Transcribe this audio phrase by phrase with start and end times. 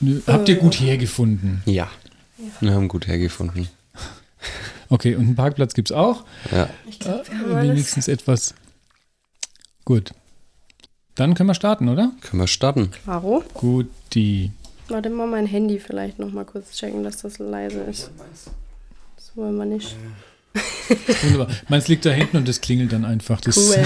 [0.00, 1.62] Nö, Habt ihr gut hergefunden?
[1.66, 1.90] Ja,
[2.60, 3.68] wir haben gut hergefunden.
[4.90, 6.24] Okay, und einen Parkplatz gibt es auch.
[6.52, 6.68] Ja.
[6.88, 7.70] Ich glaube, wir haben Äh, alles.
[7.70, 8.54] wenigstens etwas.
[9.84, 10.12] Gut.
[11.14, 12.12] Dann können wir starten, oder?
[12.20, 12.90] Können wir starten?
[12.90, 13.42] Klaro.
[13.54, 14.50] Gut, die.
[14.88, 18.10] Warte mal mein Handy vielleicht noch mal kurz checken, dass das leise ist.
[19.16, 19.96] Das wollen wir nicht.
[21.22, 21.48] Wunderbar.
[21.68, 23.40] Meins liegt da hinten und das klingelt dann einfach.
[23.40, 23.76] Das, Cool.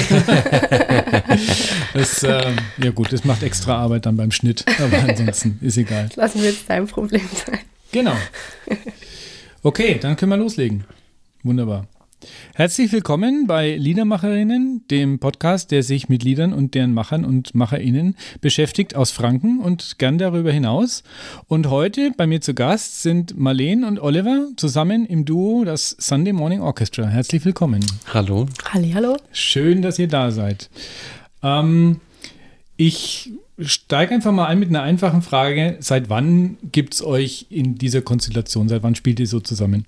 [1.95, 4.65] das, ähm, ja gut, das macht extra Arbeit dann beim Schnitt.
[4.79, 6.09] Aber ansonsten ist egal.
[6.17, 7.61] Lassen wir jetzt dein Problem sein.
[7.93, 8.17] Genau.
[9.63, 10.85] Okay, dann können wir loslegen.
[11.43, 11.87] Wunderbar.
[12.55, 18.17] Herzlich willkommen bei Liedermacherinnen, dem Podcast, der sich mit Liedern und deren Machern und Macherinnen
[18.41, 21.05] beschäftigt aus Franken und gern darüber hinaus.
[21.47, 26.33] Und heute bei mir zu Gast sind Marleen und Oliver zusammen im Duo das Sunday
[26.33, 27.07] Morning Orchestra.
[27.07, 27.85] Herzlich willkommen.
[28.13, 28.47] Hallo.
[28.73, 29.17] Halli, hallo.
[29.31, 30.71] Schön, dass ihr da seid.
[31.43, 32.01] Ähm,
[32.77, 35.77] ich steige einfach mal ein mit einer einfachen Frage.
[35.79, 38.69] Seit wann gibt es euch in dieser Konstellation?
[38.69, 39.87] Seit wann spielt ihr so zusammen?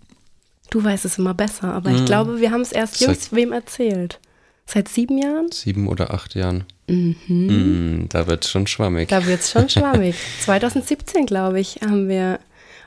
[0.71, 4.21] Du weißt es immer besser, aber ich glaube, wir haben es erst jüngst wem erzählt.
[4.67, 5.51] Seit sieben Jahren?
[5.53, 6.65] Sieben oder acht Jahren.
[6.89, 7.17] Mhm.
[7.27, 9.09] Mm, da wird schon schwammig.
[9.09, 10.15] Da wird es schon schwammig.
[10.43, 12.39] 2017, glaube ich, haben wir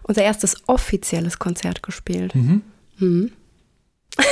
[0.03, 2.33] unser erstes offizielles Konzert gespielt.
[2.35, 2.61] Mhm.
[2.99, 3.31] Mhm.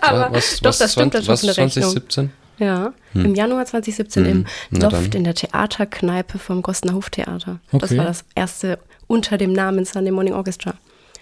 [0.00, 1.90] Aber was, doch, was, das stimmt, das was ist eine Rechnung.
[1.90, 2.30] 2017?
[2.58, 5.18] Ja, im Januar 2017 im Hm, na Loft dann.
[5.18, 7.58] in der Theaterkneipe vom Gossener Hoftheater.
[7.72, 7.96] Das Okay.
[7.98, 10.74] war das erste unter dem Namen Sunday Morning Orchestra.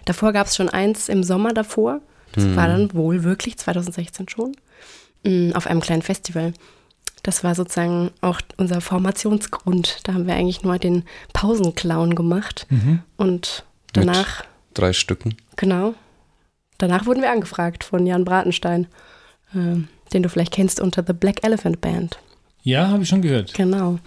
[0.05, 2.01] Davor gab es schon eins im Sommer davor.
[2.33, 2.57] Das Hm.
[2.57, 4.53] war dann wohl wirklich 2016 schon.
[5.25, 6.53] mm, Auf einem kleinen Festival.
[7.23, 10.01] Das war sozusagen auch unser Formationsgrund.
[10.05, 12.67] Da haben wir eigentlich nur den Pausenclown gemacht.
[12.71, 13.01] Mhm.
[13.17, 14.43] Und danach,
[14.75, 15.37] Drei Stücken.
[15.57, 15.95] genau,
[16.79, 18.89] danach wurden wir angefragt von Jan Bratenstein,
[19.55, 22.19] ähm, den du vielleicht kennst unter The Black Elephant Band.
[22.65, 23.55] Ja, habe ich schon gehört.
[23.55, 23.99] Genau.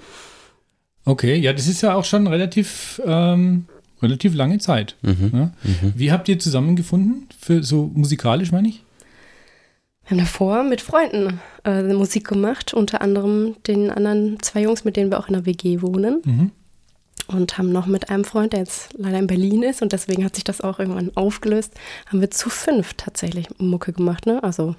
[1.05, 3.67] Okay, ja, das ist ja auch schon relativ, ähm,
[4.01, 4.95] relativ lange Zeit.
[5.01, 5.31] Mhm.
[5.33, 5.51] Ja?
[5.95, 7.27] Wie habt ihr zusammengefunden?
[7.39, 8.83] Für so musikalisch, meine ich?
[10.03, 14.97] Wir haben davor mit Freunden äh, Musik gemacht, unter anderem den anderen zwei Jungs, mit
[14.97, 16.21] denen wir auch in der WG wohnen.
[16.23, 16.52] Mhm.
[17.27, 20.36] Und haben noch mit einem Freund, der jetzt leider in Berlin ist und deswegen hat
[20.36, 21.73] sich das auch irgendwann aufgelöst,
[22.05, 24.27] haben wir zu fünf tatsächlich Mucke gemacht.
[24.27, 24.43] Ne?
[24.43, 24.75] Also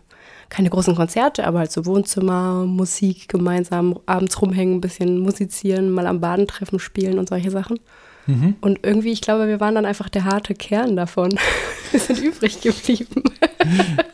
[0.49, 6.07] keine großen Konzerte, aber halt so Wohnzimmer, Musik, gemeinsam abends rumhängen, ein bisschen musizieren, mal
[6.07, 7.81] am Badentreffen spielen und solche Sachen.
[8.27, 8.57] Mhm.
[8.61, 11.39] Und irgendwie, ich glaube, wir waren dann einfach der harte Kern davon.
[11.93, 13.23] wir sind übrig geblieben.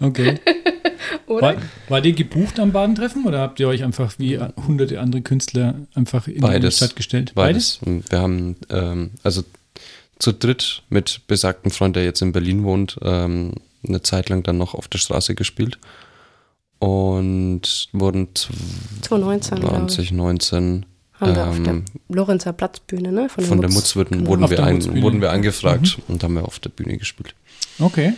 [0.01, 0.39] Okay.
[1.27, 1.43] Oder?
[1.43, 1.55] War,
[1.89, 6.27] wart ihr gebucht am Badentreffen oder habt ihr euch einfach wie hunderte andere Künstler einfach
[6.29, 6.77] in die Beides.
[6.77, 7.33] Stadt gestellt?
[7.35, 7.81] Beides.
[7.85, 9.43] Und wir haben, ähm, also
[10.19, 13.55] zu dritt mit besagtem Freund, der jetzt in Berlin wohnt, ähm,
[13.87, 15.79] eine Zeit lang dann noch auf der Straße gespielt.
[16.79, 19.95] Und wurden 2019, glaube ich.
[19.95, 20.87] 2019
[21.23, 23.29] Haben wir auf der ähm, Lorenzer Platzbühne, ne?
[23.29, 24.31] von der Mutz wurden, genau.
[24.31, 27.35] wurden, wir der ein, wurden wir angefragt und haben wir auf der Bühne gespielt.
[27.79, 28.15] Okay.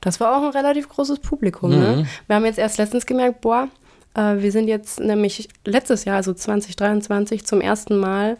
[0.00, 1.78] Das war auch ein relativ großes Publikum, Mhm.
[1.78, 2.06] ne?
[2.26, 3.68] Wir haben jetzt erst letztens gemerkt, boah,
[4.14, 8.36] äh, wir sind jetzt nämlich letztes Jahr, also 2023, zum ersten Mal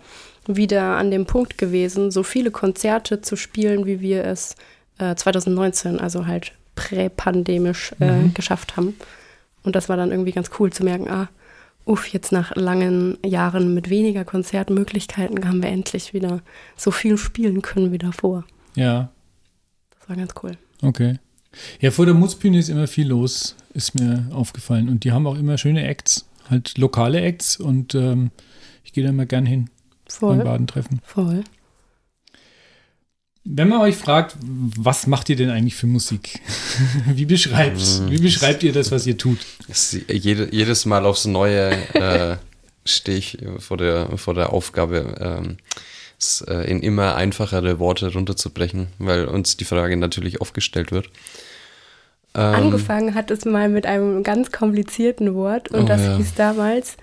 [0.46, 4.56] wieder an dem Punkt gewesen, so viele Konzerte zu spielen, wie wir es
[4.98, 8.34] äh, 2019, also halt präpandemisch äh, Mhm.
[8.34, 8.96] geschafft haben.
[9.62, 11.28] Und das war dann irgendwie ganz cool zu merken, ah,
[11.90, 16.40] uff, jetzt nach langen Jahren mit weniger Konzertmöglichkeiten haben wir endlich wieder
[16.76, 18.44] so viel spielen können wie davor.
[18.76, 19.10] Ja,
[19.98, 20.52] Das war ganz cool.
[20.82, 21.18] okay.
[21.80, 24.88] Ja, vor der Mutzbühne ist immer viel los, ist mir aufgefallen.
[24.88, 27.56] Und die haben auch immer schöne Acts, halt lokale Acts.
[27.58, 28.30] Und ähm,
[28.84, 29.64] ich gehe da immer gern hin
[30.20, 30.44] beim Voll.
[30.44, 31.00] Badentreffen.
[31.02, 31.42] Voll.
[33.52, 36.40] Wenn man euch fragt, was macht ihr denn eigentlich für Musik?
[37.06, 39.38] wie, beschreibt, wie beschreibt ihr das, was ihr tut?
[40.08, 42.36] Jede, jedes Mal aufs Neue äh,
[42.84, 45.56] stehe ich vor der, vor der Aufgabe, ähm,
[46.18, 51.10] es äh, in immer einfachere Worte runterzubrechen, weil uns die Frage natürlich oft gestellt wird.
[52.34, 56.16] Ähm, Angefangen hat es mal mit einem ganz komplizierten Wort und Oh, das ja.
[56.16, 56.96] hieß damals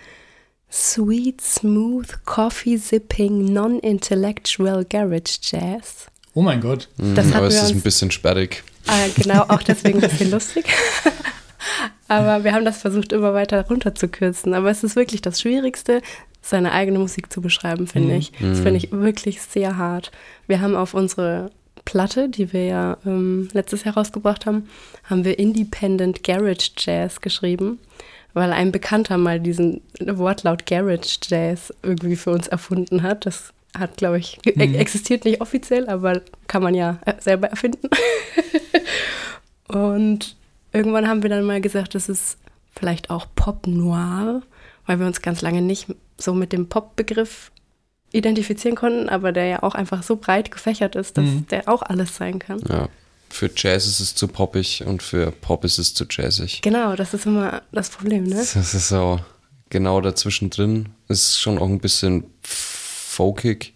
[0.71, 6.07] Sweet, Smooth, Coffee Sipping, Non-Intellectual Garage Jazz.
[6.38, 6.88] Oh mein Gott.
[6.98, 8.63] mh, das hatten aber es ist ein bisschen sperrig.
[8.86, 10.66] Ah, genau, auch deswegen ein bisschen lustig.
[12.07, 14.54] Aber wir haben das versucht, immer weiter runterzukürzen.
[14.54, 16.04] Aber es ist wirklich das Schwierigste,
[16.44, 18.31] seine eigene Musik zu beschreiben, finde ich.
[18.39, 20.12] Das finde ich wirklich sehr hart.
[20.45, 21.50] Wir haben auf unsere
[21.86, 24.69] Platte, die wir ja ähm, letztes Jahr rausgebracht haben,
[25.06, 27.80] haben wir Independent Garage Jazz geschrieben,
[28.36, 33.25] weil ein Bekannter mal diesen Wortlaut Garage Jazz irgendwie für uns erfunden hat.
[33.25, 34.75] Das hat, glaube ich, ge- Mhm.
[34.75, 37.89] existiert nicht offiziell, aber kann man ja äh, selber erfinden.
[39.68, 40.35] Und
[40.71, 42.38] irgendwann haben wir dann mal gesagt, das ist
[42.75, 44.41] vielleicht auch Pop Noir,
[44.85, 45.88] weil wir uns ganz lange nicht
[46.18, 47.51] so mit dem Pop-Begriff
[48.13, 51.47] identifizieren konnten, aber der ja auch einfach so breit gefächert ist, dass Mhm.
[51.47, 52.59] der auch alles sein kann.
[52.69, 52.88] Ja.
[53.29, 56.62] Für Jazz ist es zu poppig und für Pop ist es zu jazzig.
[56.62, 58.35] Genau, das ist immer das Problem, ne?
[58.35, 59.19] Das ist so
[59.69, 60.88] genau dazwischen drin.
[61.09, 62.24] Ist schon auch ein bisschen
[63.17, 63.73] folkig.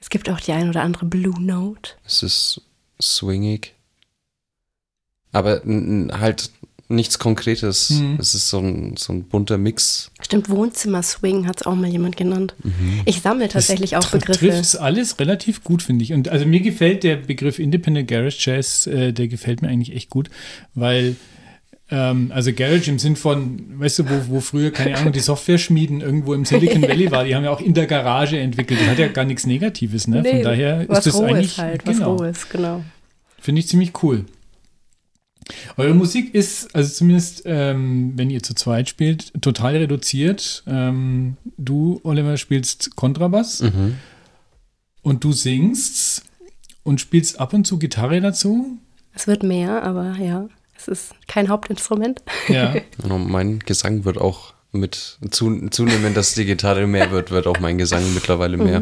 [0.00, 1.92] Es gibt auch die ein oder andere Blue Note.
[2.04, 2.62] Es ist
[3.00, 3.74] swingig.
[5.30, 6.50] Aber halt
[6.88, 7.90] nichts Konkretes.
[7.90, 8.16] Mhm.
[8.18, 10.10] Es ist so ein, so ein bunter Mix.
[10.20, 12.54] Stimmt, Wohnzimmer-Swing hat es auch mal jemand genannt.
[13.04, 14.46] Ich sammle tatsächlich auch Begriffe.
[14.46, 16.12] trifft es alles relativ gut, finde ich.
[16.12, 20.10] Und also mir gefällt der Begriff Independent Garage Jazz, äh, der gefällt mir eigentlich echt
[20.10, 20.30] gut,
[20.74, 21.16] weil
[21.92, 26.00] ähm, also Garage im Sinn von, weißt du, wo, wo früher, keine Ahnung, die Software-Schmieden
[26.00, 28.80] irgendwo im Silicon Valley war, die haben ja auch in der Garage entwickelt.
[28.80, 30.24] Das hat ja gar nichts Negatives, ne?
[30.24, 32.82] Von Nee, daher was ist das eigentlich, halt, was genau, Rohes, genau.
[33.38, 34.24] finde ich ziemlich cool.
[35.76, 40.62] Eure Musik ist, also zumindest ähm, wenn ihr zu zweit spielt, total reduziert.
[40.66, 43.60] Ähm, du, Oliver, spielst Kontrabass.
[43.60, 43.96] Mhm.
[45.02, 46.22] Und du singst
[46.84, 48.78] und spielst ab und zu Gitarre dazu?
[49.14, 50.48] Es wird mehr, aber ja,
[50.82, 52.22] es ist kein Hauptinstrument.
[52.48, 52.74] Ja.
[53.02, 57.60] Und mein Gesang wird auch mit zu, zunehmend, dass die Gitarre mehr wird, wird auch
[57.60, 58.80] mein Gesang mittlerweile mehr.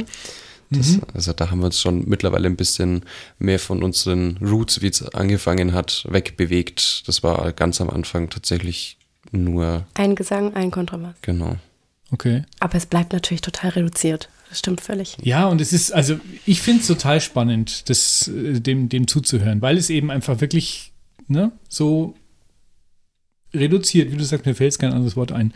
[0.73, 3.05] Das, also da haben wir uns schon mittlerweile ein bisschen
[3.41, 7.08] mehr von unseren Roots, wie es angefangen hat, wegbewegt.
[7.08, 8.97] Das war ganz am Anfang tatsächlich
[9.32, 11.17] nur, Ein Gesang, ein Kontrabass.
[11.23, 11.56] genau.
[12.12, 12.44] Okay.
[12.61, 14.29] Aber es bleibt natürlich total reduziert.
[14.49, 15.17] Das stimmt völlig.
[15.23, 19.62] Ja, und es ist, also ich finde es total spannend, das, äh, dem, dem zuzuhören,
[19.62, 20.89] weil es eben einfach wirklich
[21.31, 22.15] ne, so
[23.55, 25.53] reduziert, wie du sagst, mir fällt kein anderes Wort ein,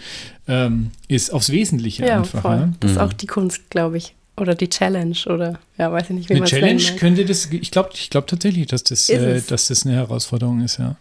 [0.48, 2.42] ähm, ist aufs Wesentliche Ja, einfach.
[2.42, 2.56] voll.
[2.56, 2.74] Ne?
[2.80, 3.02] Das ist Mhm.
[3.02, 4.14] auch die Kunst, glaube ich.
[4.36, 7.70] Oder die Challenge oder ja, weiß ich nicht, wie man es Challenge könnte das, ich
[7.70, 10.96] glaube ich glaub tatsächlich, dass das, Ist äh, dass das eine Herausforderung ist, ja.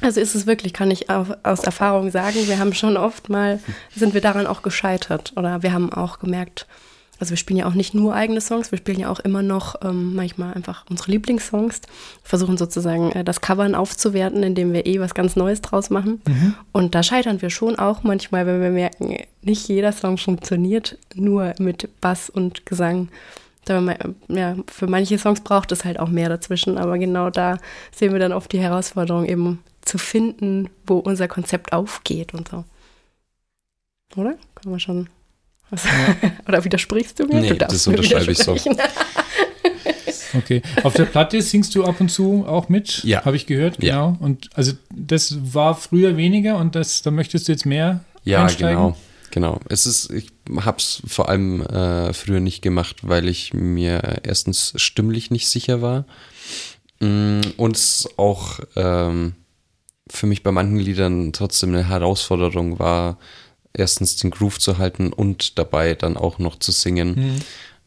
[0.00, 3.60] Also ist es wirklich, kann ich auch aus Erfahrung sagen, wir haben schon oft mal,
[3.94, 5.32] sind wir daran auch gescheitert.
[5.36, 6.66] Oder wir haben auch gemerkt,
[7.22, 9.76] also wir spielen ja auch nicht nur eigene Songs, wir spielen ja auch immer noch
[9.80, 11.80] ähm, manchmal einfach unsere Lieblingssongs,
[12.24, 16.20] versuchen sozusagen äh, das Covern aufzuwerten, indem wir eh was ganz Neues draus machen.
[16.72, 21.54] Und da scheitern wir schon auch manchmal, wenn wir merken, nicht jeder Song funktioniert nur
[21.60, 23.08] mit Bass und Gesang.
[23.68, 27.58] Man, ja, für manche Songs braucht es halt auch mehr dazwischen, aber genau da
[27.94, 32.64] sehen wir dann oft die Herausforderung, eben zu finden, wo unser Konzept aufgeht und so.
[34.16, 34.34] Oder?
[34.56, 35.08] Kann man schon.
[35.72, 35.82] Was?
[36.48, 37.40] Oder widersprichst du mir?
[37.40, 38.56] Nee, du das unterschreibe ich so.
[40.34, 40.62] Okay.
[40.82, 43.22] Auf der Platte singst du ab und zu auch mit, Ja.
[43.24, 44.06] habe ich gehört, Ja.
[44.06, 44.16] genau.
[44.18, 48.76] Und also das war früher weniger und das, da möchtest du jetzt mehr Ja, einsteigen?
[48.78, 48.96] genau.
[49.30, 49.60] Genau.
[49.68, 55.30] Es ist, ich hab's vor allem äh, früher nicht gemacht, weil ich mir erstens stimmlich
[55.30, 56.04] nicht sicher war
[57.00, 59.34] mm, und es auch ähm,
[60.08, 63.18] für mich bei manchen Liedern trotzdem eine Herausforderung war,
[63.74, 67.14] erstens den Groove zu halten und dabei dann auch noch zu singen.
[67.14, 67.36] Mhm.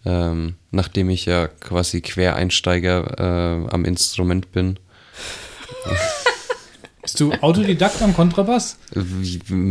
[0.08, 4.78] Ähm, nachdem ich ja quasi Quereinsteiger äh, am Instrument bin.
[7.02, 8.78] Bist du Autodidakt am Kontrabass?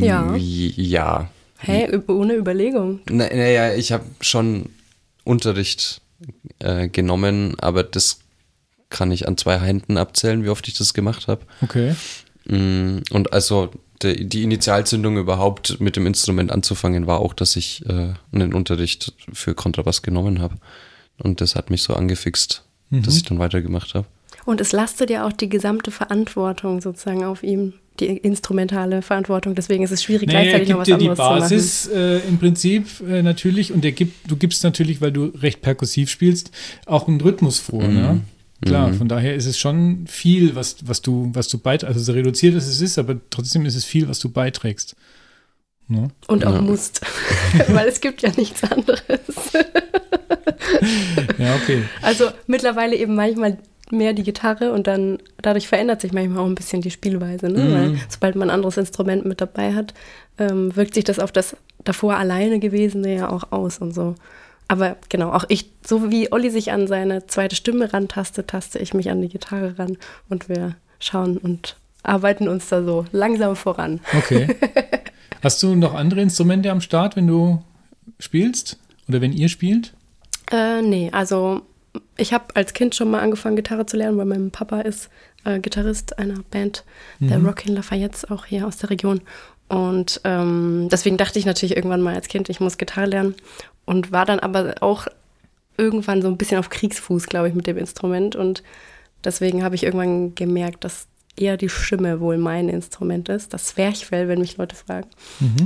[0.01, 0.35] Ja.
[0.37, 1.31] Ja.
[1.59, 3.01] Hä, ohne Überlegung.
[3.09, 4.71] Na- Naja, ich habe schon
[5.25, 6.01] Unterricht
[6.61, 8.19] äh, genommen, aber das
[8.91, 11.43] kann ich an zwei Händen abzählen, wie oft ich das gemacht habe.
[11.63, 11.95] Okay.
[12.47, 13.71] Mm, Und also
[14.03, 19.13] die, die Initialzündung überhaupt mit dem Instrument anzufangen war auch, dass ich äh, einen Unterricht
[19.33, 20.57] für Kontrabass genommen habe.
[21.19, 24.07] Und das hat mich so angefixt, dass ich dann weitergemacht habe.
[24.45, 29.55] Und es lastet ja auch die gesamte Verantwortung sozusagen auf ihm, die instrumentale Verantwortung.
[29.55, 32.19] Deswegen ist es schwierig, Naja, er gleichzeitig noch gibt was dir die anderes Basis äh,
[32.29, 36.51] im Prinzip äh, natürlich und er gibt, du gibst natürlich, weil du recht perkussiv spielst,
[36.87, 37.83] auch einen Rhythmus vor.
[37.87, 38.21] Ne?
[38.63, 41.95] Klar, von daher ist es schon viel, was, was du, was du beiträgst.
[41.95, 44.97] Also so reduziert es ist, aber trotzdem ist es viel, was du beiträgst.
[45.89, 46.09] Ne?
[46.29, 46.61] Und auch Ja.
[46.63, 47.01] musst.
[47.69, 49.03] Weil es gibt ja nichts anderes.
[51.39, 51.83] Ja, okay.
[52.03, 53.59] Also mittlerweile eben manchmal
[53.91, 57.49] mehr die Gitarre und dann dadurch verändert sich manchmal auch ein bisschen die Spielweise.
[57.51, 57.65] Ne?
[57.65, 57.73] Mhm.
[57.75, 59.93] Weil sobald man ein anderes Instrument mit dabei hat,
[60.39, 64.15] ähm, wirkt sich das auf das davor alleine gewesene ja auch aus und so.
[64.69, 68.95] Aber genau, auch ich, so wie Olli sich an seine zweite Stimme rantastet, taste ich
[68.95, 74.01] mich an die Gitarre ran und wir schauen und arbeiten uns da so langsam voran.
[74.17, 74.55] Okay.
[75.43, 77.63] Hast du noch andere Instrumente am Start, wenn du
[78.19, 78.79] spielst?
[79.09, 79.93] Oder wenn ihr spielt?
[80.51, 81.63] Äh, nee, also
[82.17, 85.11] ich habe als Kind schon mal angefangen, Gitarre zu lernen, weil mein Papa ist
[85.45, 86.85] äh, Gitarrist einer Band,
[87.21, 89.21] der Rockin' Lafayette, auch hier aus der Region.
[89.69, 93.35] Und ähm, deswegen dachte ich natürlich irgendwann mal als Kind, ich muss Gitarre lernen.
[93.87, 95.07] Und war dann aber auch
[95.77, 98.37] irgendwann so ein bisschen auf Kriegsfuß, glaube ich, mit dem Instrument.
[98.37, 98.63] Und
[99.25, 103.53] deswegen habe ich irgendwann gemerkt, dass eher die Stimme wohl mein Instrument ist.
[103.53, 105.09] Das Zwerchfell, wenn mich Leute fragen,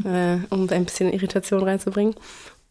[0.04, 2.14] äh, um ein bisschen Irritation reinzubringen.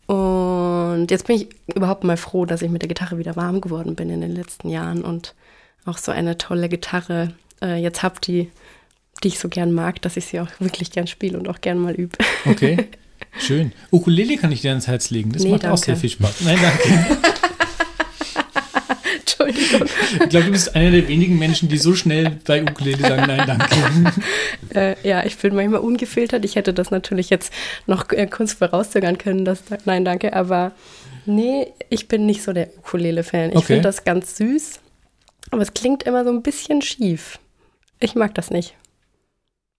[0.08, 3.96] Und jetzt bin ich überhaupt mal froh, dass ich mit der Gitarre wieder warm geworden
[3.96, 5.36] bin in den letzten Jahren und
[5.86, 8.50] auch so eine tolle Gitarre äh, jetzt habe, die,
[9.24, 11.78] die ich so gern mag, dass ich sie auch wirklich gern spiele und auch gern
[11.78, 12.18] mal übe.
[12.46, 12.88] Okay,
[13.40, 13.72] schön.
[13.92, 15.32] Ukulele kann ich dir ans Herz legen.
[15.32, 15.74] Das nee, macht danke.
[15.74, 16.42] auch sehr viel Spaß.
[16.42, 17.18] Nein, danke.
[19.20, 19.88] Entschuldigung.
[20.24, 23.44] Ich glaube, du bist einer der wenigen Menschen, die so schnell bei Ukulele sagen, nein,
[23.46, 23.66] danke.
[24.74, 26.44] Äh, ja, ich bin manchmal ungefiltert.
[26.44, 27.54] Ich hätte das natürlich jetzt
[27.88, 30.74] noch äh, kurz vorauszögern können, dass nein, danke, aber
[31.26, 33.52] nee, ich bin nicht so der Ukulele-Fan.
[33.52, 33.66] Ich okay.
[33.66, 34.80] finde das ganz süß,
[35.52, 37.40] aber es klingt immer so ein bisschen schief.
[38.00, 38.76] Ich mag das nicht.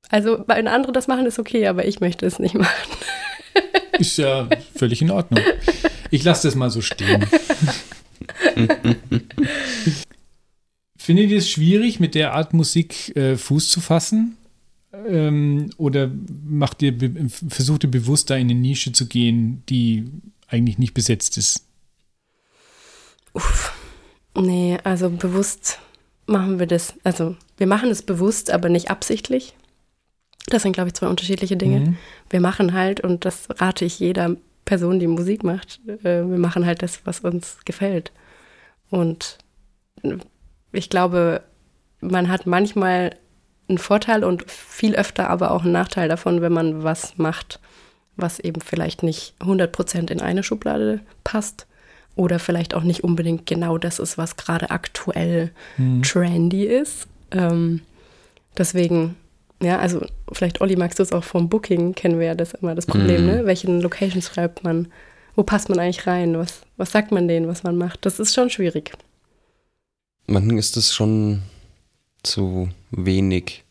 [0.09, 2.71] Also, wenn andere das machen, ist okay, aber ich möchte es nicht machen.
[3.99, 5.43] Ist ja völlig in Ordnung.
[6.11, 7.27] Ich lasse das mal so stehen.
[10.97, 14.37] Findet ihr es schwierig, mit der Art Musik äh, Fuß zu fassen?
[15.07, 16.11] Ähm, oder
[16.45, 16.95] macht ihr,
[17.49, 20.07] versucht ihr bewusst da in eine Nische zu gehen, die
[20.49, 21.65] eigentlich nicht besetzt ist?
[23.35, 23.73] Uff.
[24.37, 25.79] Nee, also bewusst
[26.27, 26.95] machen wir das.
[27.05, 29.55] Also wir machen es bewusst, aber nicht absichtlich.
[30.49, 31.81] Das sind, glaube ich, zwei unterschiedliche Dinge.
[31.81, 31.97] Mhm.
[32.31, 36.67] Wir machen halt, und das rate ich jeder Person, die Musik macht, äh, wir machen
[36.67, 38.13] halt das, was uns gefällt.
[38.91, 39.39] Und
[40.73, 41.43] ich glaube,
[42.01, 43.17] man hat manchmal
[43.69, 47.61] einen Vorteil und viel öfter aber auch einen Nachteil davon, wenn man was macht,
[48.17, 51.67] was eben vielleicht nicht 100% in eine Schublade passt
[52.17, 56.03] oder vielleicht auch nicht unbedingt genau das ist, was gerade aktuell mhm.
[56.03, 57.07] trendy ist.
[57.31, 57.83] Ähm,
[58.57, 59.17] deswegen,
[59.61, 62.75] ja, also vielleicht Olli, magst du es auch vom Booking, kennen wir ja das immer
[62.75, 63.27] das Problem, mhm.
[63.27, 63.47] ne?
[63.47, 64.89] Welchen Locations schreibt man?
[65.35, 66.37] Wo passt man eigentlich rein?
[66.39, 68.05] Was, was sagt man denen, was man macht?
[68.07, 68.93] Das ist schon schwierig.
[70.27, 71.43] Manchen ist es schon
[72.23, 73.65] zu wenig.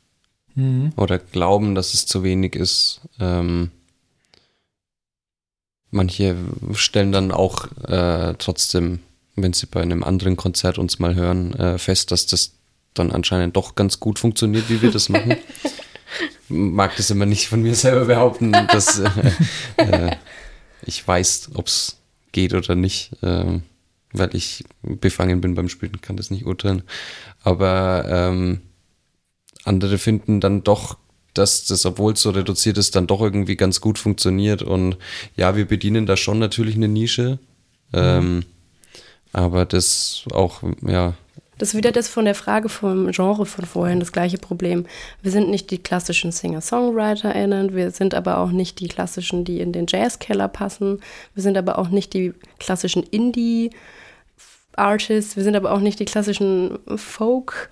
[0.55, 0.91] Mhm.
[0.97, 3.01] Oder glauben, dass es zu wenig ist.
[3.19, 3.71] Ähm,
[5.91, 6.35] manche
[6.73, 8.99] stellen dann auch äh, trotzdem,
[9.35, 12.56] wenn sie bei einem anderen Konzert uns mal hören, äh, fest, dass das
[12.99, 15.37] dann anscheinend doch ganz gut funktioniert, wie wir das machen.
[16.49, 19.09] Mag das immer nicht von mir selber behaupten, dass äh,
[19.77, 20.15] äh
[20.83, 21.97] ich weiß, ob es
[22.31, 23.11] geht oder nicht.
[23.21, 23.63] Ähm,
[24.13, 26.83] weil ich befangen bin beim Spielen, kann das nicht urteilen.
[27.43, 28.61] Aber ähm,
[29.63, 30.97] andere finden dann doch,
[31.33, 34.61] dass das, obwohl es so reduziert ist, dann doch irgendwie ganz gut funktioniert.
[34.61, 34.97] Und
[35.35, 37.39] ja, wir bedienen da schon natürlich eine Nische.
[37.91, 37.99] Mhm.
[37.99, 38.45] Ähm,
[39.33, 41.13] aber das auch, ja.
[41.57, 44.85] Das ist wieder das von der Frage vom Genre von vorhin, das gleiche Problem.
[45.21, 49.73] Wir sind nicht die klassischen Singer-SongwriterInnen, wir sind aber auch nicht die klassischen, die in
[49.73, 51.01] den Jazzkeller passen.
[51.33, 53.71] Wir sind aber auch nicht die klassischen Indie-
[54.77, 57.69] Artists, wir sind aber auch nicht die klassischen Folk.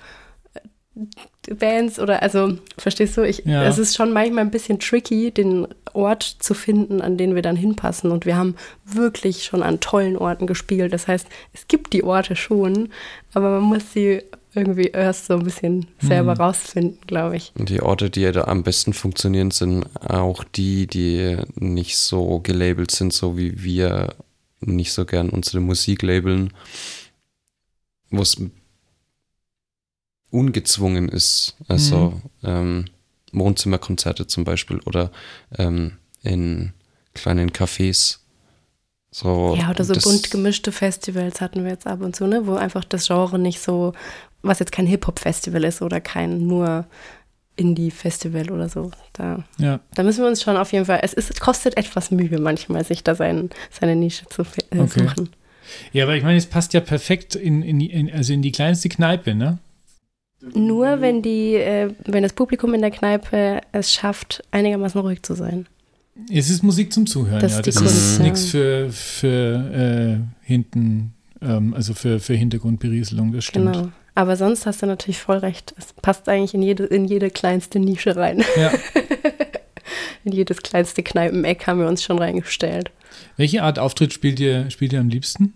[1.60, 3.64] Bands oder also verstehst du, ich, ja.
[3.66, 7.56] es ist schon manchmal ein bisschen tricky, den Ort zu finden, an den wir dann
[7.56, 8.12] hinpassen.
[8.12, 10.94] Und wir haben wirklich schon an tollen Orten gespielt.
[10.94, 12.90] Das heißt, es gibt die Orte schon,
[13.34, 14.24] aber man muss sie
[14.56, 16.42] irgendwie erst so ein bisschen selber mhm.
[16.42, 17.52] rausfinden, glaube ich.
[17.58, 22.40] Und die Orte, die ja da am besten funktionieren, sind auch die, die nicht so
[22.40, 24.16] gelabelt sind, so wie wir
[24.62, 26.54] nicht so gern unsere Musik labeln,
[28.10, 28.38] wo es
[30.36, 31.56] ungezwungen ist.
[31.68, 32.50] Also mhm.
[32.50, 32.86] ähm,
[33.32, 35.12] Wohnzimmerkonzerte zum Beispiel oder
[35.58, 36.74] ähm, in
[37.14, 38.20] kleinen Cafés.
[39.12, 42.46] So, ja, oder so bunt gemischte Festivals hatten wir jetzt ab und zu, ne?
[42.48, 43.94] wo einfach das Genre nicht so,
[44.42, 46.86] was jetzt kein Hip-Hop-Festival ist oder kein nur
[47.56, 48.92] Indie-Festival oder so.
[49.14, 49.80] Da, ja.
[49.94, 53.04] da müssen wir uns schon auf jeden Fall, es ist, kostet etwas Mühe manchmal, sich
[53.04, 55.08] da sein, seine Nische zu äh, okay.
[55.08, 55.30] suchen.
[55.94, 58.90] Ja, aber ich meine, es passt ja perfekt in, in, in, also in die kleinste
[58.90, 59.60] Kneipe, ne?
[60.54, 65.34] Nur wenn die, äh, wenn das Publikum in der Kneipe es schafft, einigermaßen ruhig zu
[65.34, 65.68] sein.
[66.32, 67.60] Es ist Musik zum Zuhören, das ja.
[67.60, 68.24] Ist das Kunst, ist ja.
[68.24, 73.74] nichts für, für äh, hinten, ähm, also für, für Hintergrundberieselung, das stimmt.
[73.74, 73.90] Genau.
[74.14, 75.76] Aber sonst hast du natürlich voll recht.
[75.78, 78.44] Es passt eigentlich in jede, in jede kleinste Nische rein.
[78.56, 78.72] Ja.
[80.24, 82.92] in jedes kleinste Kneipeneck haben wir uns schon reingestellt.
[83.36, 85.54] Welche Art Auftritt spielt ihr, spielt ihr am liebsten?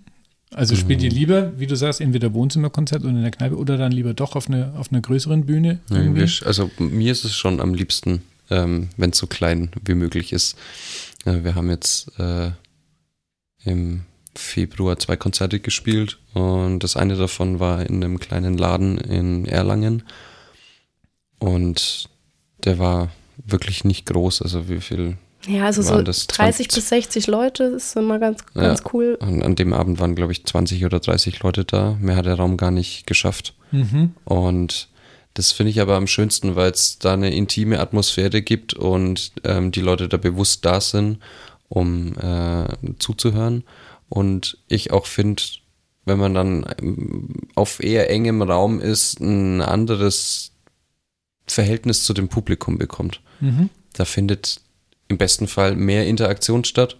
[0.53, 1.17] Also spielt ihr mhm.
[1.17, 4.47] lieber, wie du sagst, entweder Wohnzimmerkonzert oder in der Kneipe oder dann lieber doch auf,
[4.47, 5.79] eine, auf einer größeren Bühne?
[5.89, 6.27] Irgendwie?
[6.45, 10.57] Also mir ist es schon am liebsten, ähm, wenn es so klein wie möglich ist.
[11.25, 12.51] Äh, wir haben jetzt äh,
[13.63, 14.01] im
[14.35, 20.03] Februar zwei Konzerte gespielt und das eine davon war in einem kleinen Laden in Erlangen
[21.39, 22.09] und
[22.63, 27.27] der war wirklich nicht groß, also wie viel ja, also so 30 20, bis 60
[27.27, 29.17] Leute ist immer ganz, ganz ja, cool.
[29.19, 31.97] Und an dem Abend waren, glaube ich, 20 oder 30 Leute da.
[31.99, 33.55] Mehr hat der Raum gar nicht geschafft.
[33.71, 34.13] Mhm.
[34.25, 34.89] Und
[35.33, 39.71] das finde ich aber am schönsten, weil es da eine intime Atmosphäre gibt und ähm,
[39.71, 41.19] die Leute da bewusst da sind
[41.69, 42.65] um äh,
[42.97, 43.63] zuzuhören.
[44.09, 45.43] Und ich auch finde,
[46.05, 50.51] wenn man dann ähm, auf eher engem Raum ist, ein anderes
[51.47, 53.21] Verhältnis zu dem Publikum bekommt.
[53.39, 53.69] Mhm.
[53.93, 54.61] Da findet
[55.09, 56.97] im besten Fall mehr Interaktion statt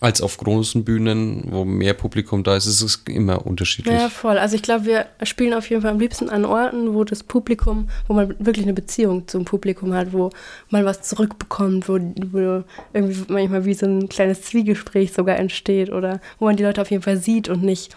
[0.00, 2.66] als auf großen Bühnen, wo mehr Publikum da ist.
[2.66, 3.94] Es ist immer unterschiedlich.
[3.94, 4.36] Ja, voll.
[4.36, 7.88] Also ich glaube, wir spielen auf jeden Fall am liebsten an Orten, wo das Publikum,
[8.06, 10.30] wo man wirklich eine Beziehung zum Publikum hat, wo
[10.68, 16.20] man was zurückbekommt, wo, wo irgendwie manchmal wie so ein kleines Zwiegespräch sogar entsteht oder
[16.38, 17.96] wo man die Leute auf jeden Fall sieht und nicht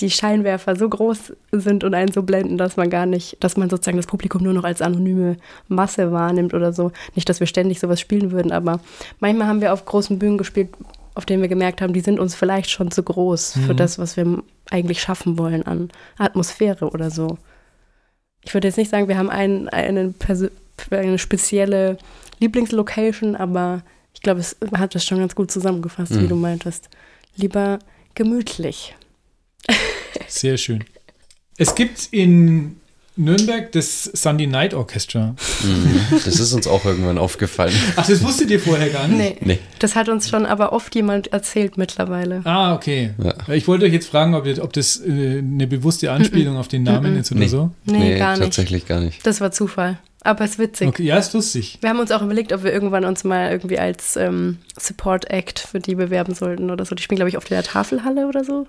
[0.00, 3.70] die Scheinwerfer so groß sind und einen so blenden, dass man gar nicht, dass man
[3.70, 5.36] sozusagen das Publikum nur noch als anonyme
[5.68, 6.92] Masse wahrnimmt oder so.
[7.14, 8.80] Nicht, dass wir ständig sowas spielen würden, aber
[9.20, 10.68] manchmal haben wir auf großen Bühnen gespielt,
[11.14, 13.76] auf denen wir gemerkt haben, die sind uns vielleicht schon zu groß für Mhm.
[13.78, 17.38] das, was wir eigentlich schaffen wollen an Atmosphäre oder so.
[18.42, 20.50] Ich würde jetzt nicht sagen, wir haben ein, eine, perso-
[20.90, 21.96] eine spezielle
[22.38, 26.28] Lieblingslocation, aber ich glaube, es hat das schon ganz gut zusammengefasst, wie Mhm.
[26.28, 26.90] du meintest.
[27.36, 27.78] Lieber
[28.14, 28.94] gemütlich.
[30.28, 30.84] Sehr schön.
[31.58, 32.76] Es gibt in
[33.18, 35.34] Nürnberg das Sunday Night Orchestra.
[35.64, 36.00] Mhm.
[36.10, 37.72] Das ist uns auch irgendwann aufgefallen.
[37.96, 39.40] Ach, das wusstet ihr vorher gar nicht?
[39.40, 39.58] Nee, Nee.
[39.78, 42.42] das hat uns schon aber oft jemand erzählt mittlerweile.
[42.44, 43.14] Ah, okay.
[43.22, 43.34] Ja.
[43.54, 46.82] Ich wollte euch jetzt fragen, ob, ihr, ob das äh, eine bewusste Anspielung auf den
[46.82, 47.48] Namen ist oder Nee.
[47.48, 47.70] so.
[47.86, 48.42] Nee, gar nicht.
[48.42, 49.26] tatsächlich gar nicht.
[49.26, 49.98] Das war Zufall.
[50.22, 50.88] Aber es ist witzig.
[50.88, 51.78] Okay, ja, ist lustig.
[51.80, 55.60] Wir haben uns auch überlegt, ob wir irgendwann uns mal irgendwie als ähm, Support Act
[55.60, 56.94] für die bewerben sollten oder so.
[56.96, 58.66] Die spielen, glaube ich, oft in der Tafelhalle oder so.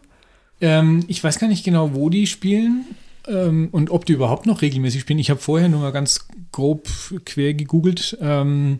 [0.62, 2.86] Ähm, ich weiß gar nicht genau, wo die spielen
[3.28, 5.20] ähm, und ob die überhaupt noch regelmäßig spielen.
[5.20, 6.88] Ich habe vorher nur mal ganz grob
[7.26, 8.18] quer gegoogelt.
[8.22, 8.80] Ähm,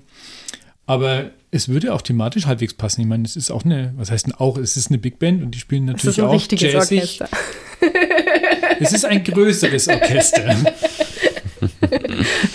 [0.86, 3.02] aber es würde auch thematisch halbwegs passen.
[3.02, 5.44] Ich meine, es ist auch eine, was heißt denn auch, es ist eine Big Band
[5.44, 7.22] und die spielen natürlich ist ein auch richtiges jazzig.
[7.22, 7.30] Orchester.
[8.80, 10.44] Es ist ein größeres Orchester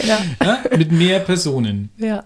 [0.06, 1.90] Ja, ja, mit mehr Personen.
[1.96, 2.24] ja.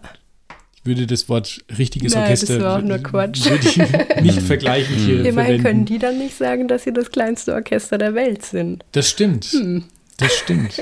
[0.87, 3.47] Würde das Wort richtiges Nein, das Orchester war auch nur Quatsch.
[4.23, 5.62] nicht vergleichend hier Immerhin verwenden.
[5.62, 8.85] können die dann nicht sagen, dass sie das kleinste Orchester der Welt sind.
[8.93, 9.47] Das stimmt.
[9.47, 9.84] Hm.
[10.17, 10.75] Das stimmt.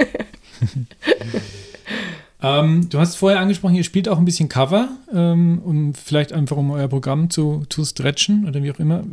[2.42, 6.56] ähm, du hast vorher angesprochen, ihr spielt auch ein bisschen Cover, ähm, um vielleicht einfach
[6.56, 9.04] um euer Programm zu, zu stretchen oder wie auch immer.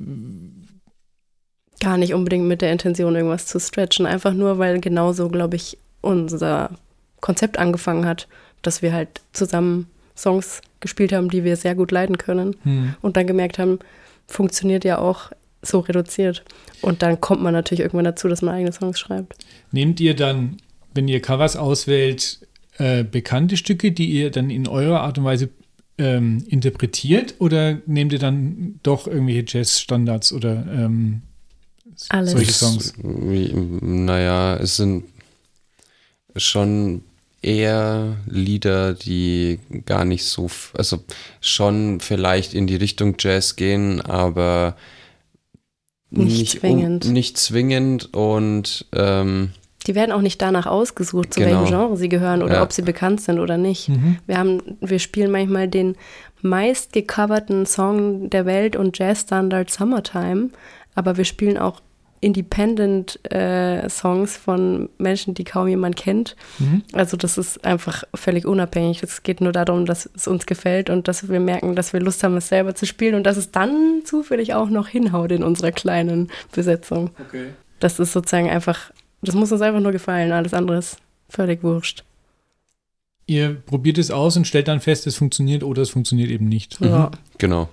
[1.79, 4.05] Gar nicht unbedingt mit der Intention, irgendwas zu stretchen.
[4.05, 6.71] Einfach nur, weil genauso, glaube ich, unser
[7.21, 8.27] Konzept angefangen hat,
[8.61, 12.55] dass wir halt zusammen Songs gespielt haben, die wir sehr gut leiden können.
[12.63, 12.95] Hm.
[13.01, 13.79] und dann gemerkt haben,
[14.27, 16.43] funktioniert ja auch so reduziert.
[16.81, 19.35] Und dann kommt man natürlich irgendwann dazu, dass man eigene Songs schreibt.
[19.71, 20.57] Nehmt ihr dann,
[20.93, 22.39] wenn ihr Covers auswählt,
[22.77, 25.49] äh, bekannte Stücke, die ihr dann in eurer Art und Weise
[25.97, 31.21] ähm, interpretiert oder nehmt ihr dann doch irgendwelche Jazz-Standards oder ähm,
[32.09, 32.31] Alles.
[32.31, 32.93] solche Songs?
[33.01, 35.03] Naja, es sind
[36.35, 37.03] schon
[37.41, 40.99] eher Lieder, die gar nicht so, also
[41.39, 44.75] schon vielleicht in die Richtung Jazz gehen, aber
[46.09, 47.05] Nicht zwingend.
[47.05, 49.51] Um, nicht zwingend und ähm,
[49.87, 51.51] Die werden auch nicht danach ausgesucht, zu Genau.
[51.61, 52.63] welchem Genre sie gehören oder Ja.
[52.63, 53.89] ob sie bekannt sind oder nicht.
[53.89, 54.17] Mhm.
[54.27, 55.95] Wir, haben, wir spielen manchmal den
[56.41, 60.49] meist gecoverten Song der Welt und Jazzstandard Summertime,
[60.95, 61.79] aber wir spielen auch
[62.21, 66.35] Independent-Songs von Menschen, die kaum jemand kennt.
[66.59, 66.83] Mhm.
[66.93, 69.01] Also das ist einfach völlig unabhängig.
[69.03, 72.23] Es geht nur darum, dass es uns gefällt und dass wir merken, dass wir Lust
[72.23, 75.71] haben, es selber zu spielen und dass es dann zufällig auch noch hinhaut in unserer
[75.71, 77.09] kleinen Besetzung.
[77.27, 77.47] Okay.
[77.79, 78.91] Das ist sozusagen einfach,
[79.23, 80.31] das muss uns einfach nur gefallen.
[80.31, 82.03] Alles andere ist völlig wurscht.
[83.25, 86.79] Ihr probiert es aus und stellt dann fest, es funktioniert oder es funktioniert eben nicht.
[86.81, 87.07] Ja.
[87.07, 87.67] mhm, genau.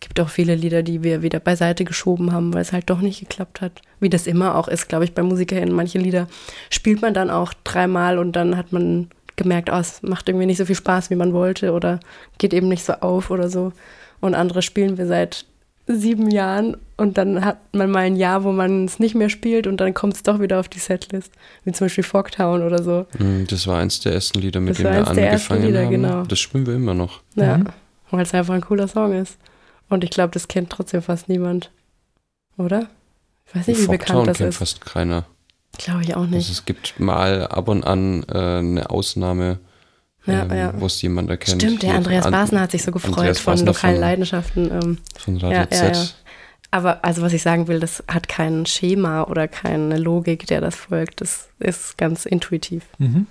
[0.00, 3.20] Gibt auch viele Lieder, die wir wieder beiseite geschoben haben, weil es halt doch nicht
[3.20, 3.82] geklappt hat.
[4.00, 5.74] Wie das immer auch ist, glaube ich, bei MusikerInnen.
[5.74, 6.28] Manche Lieder
[6.70, 10.58] spielt man dann auch dreimal und dann hat man gemerkt, oh, es macht irgendwie nicht
[10.58, 12.00] so viel Spaß, wie man wollte oder
[12.38, 13.72] geht eben nicht so auf oder so.
[14.20, 15.44] Und andere spielen wir seit
[15.86, 19.66] sieben Jahren und dann hat man mal ein Jahr, wo man es nicht mehr spielt
[19.66, 21.32] und dann kommt es doch wieder auf die Setlist.
[21.64, 23.06] Wie zum Beispiel Fogtown oder so.
[23.18, 25.90] Mm, Das war eins der ersten Lieder, mit war wir angefangen Lieder, haben.
[25.90, 26.22] genau.
[26.24, 27.22] Das spielen wir immer noch.
[27.36, 27.66] Ja, Mhm.
[28.10, 29.38] weil es einfach ein cooler Song ist.
[29.88, 31.70] Und ich glaube, das kennt trotzdem fast niemand.
[32.56, 32.88] Oder?
[33.46, 34.56] Ich weiß nicht, wie bekannt das kennt ist.
[34.58, 35.24] fast keiner.
[35.78, 36.50] Glaube ich auch Also nicht.
[36.50, 39.60] es gibt mal ab und an äh, eine Ausnahme,
[40.26, 40.80] Ja, ähm, ja.
[40.80, 41.62] wo es jemand erkennt.
[41.62, 44.00] Stimmt, der Hier Andreas An- Basner hat sich so gefreut Andreas von Basner lokalen von-
[44.00, 44.70] Leidenschaften.
[44.70, 45.96] Ähm, Von Radio Ja, ja, Z.
[45.96, 46.04] ja.
[46.72, 50.74] aber also was ich sagen will, das hat kein Schema oder keine Logik, der das
[50.74, 51.20] folgt.
[51.20, 52.84] Das ist ganz intuitiv.
[52.98, 53.26] Mhm.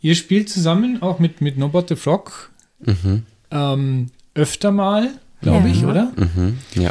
[0.00, 3.24] Ihr spielt zusammen auch mit, mit Nobot the Frog Mhm.
[3.54, 5.74] Ähm, öfter mal, glaube Ja.
[5.74, 6.12] ich, oder?
[6.16, 6.58] Mhm.
[6.74, 6.90] Ja.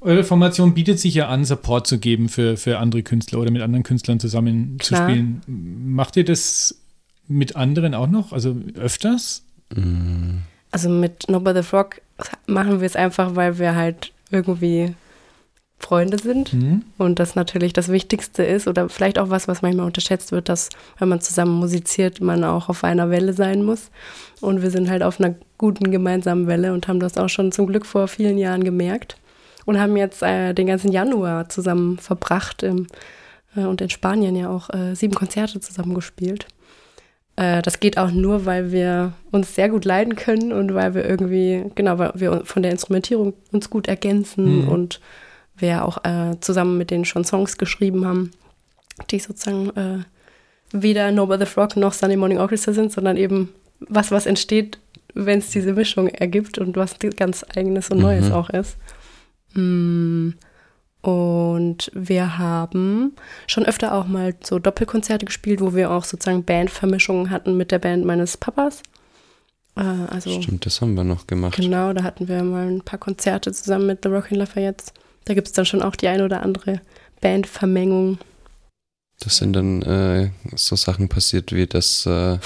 [0.00, 3.62] Eure Formation bietet sich ja an, Support zu geben für, für andere Künstler oder mit
[3.62, 5.08] anderen Künstlern zusammen zu Klar.
[5.08, 5.40] spielen.
[5.46, 6.78] Macht ihr das
[7.26, 8.32] mit anderen auch noch?
[8.32, 9.44] Also öfters?
[9.74, 10.38] Mm.
[10.70, 12.02] also mit No the Frog
[12.46, 14.94] machen wir es einfach, weil wir halt irgendwie
[15.78, 16.82] Freunde sind Mhm.
[16.98, 20.70] und das natürlich das Wichtigste ist oder vielleicht auch was, was manchmal unterschätzt wird, dass
[20.98, 23.90] wenn man zusammen musiziert, man auch auf einer Welle sein muss.
[24.40, 27.66] Und wir sind halt auf einer guten gemeinsamen Welle und haben das auch schon zum
[27.66, 29.16] Glück vor vielen Jahren gemerkt
[29.66, 32.86] und haben jetzt äh, den ganzen Januar zusammen verbracht im,
[33.56, 36.46] äh, und in Spanien ja auch äh, sieben Konzerte zusammen gespielt.
[37.36, 41.04] Äh, das geht auch nur, weil wir uns sehr gut leiden können und weil wir
[41.04, 44.68] irgendwie, genau, weil wir von der Instrumentierung uns gut ergänzen Mhm.
[44.68, 45.00] und
[45.56, 48.30] wir auch äh, zusammen mit denen schon Songs geschrieben haben,
[49.10, 50.04] die sozusagen äh,
[50.72, 54.78] weder No the Frog noch Sunday Morning Orchestra sind, sondern eben was, was entsteht,
[55.14, 58.32] wenn es diese Mischung ergibt und was ganz eigenes und Neues Mhm.
[58.32, 58.76] auch ist.
[59.54, 60.30] Mm,
[61.02, 63.12] Und wir haben
[63.46, 67.78] schon öfter auch mal so Doppelkonzerte gespielt, wo wir auch sozusagen Bandvermischungen hatten mit der
[67.78, 68.82] Band meines Papas.
[69.76, 71.56] Äh, also Stimmt, das haben wir noch gemacht.
[71.56, 74.84] Genau, da hatten wir mal ein paar Konzerte zusammen mit The Rockin' Lafayette.
[75.24, 76.80] Da gibt es dann schon auch die ein oder andere
[77.20, 78.18] Bandvermengung.
[79.20, 82.38] Das sind dann äh, so Sachen passiert, wie dass äh,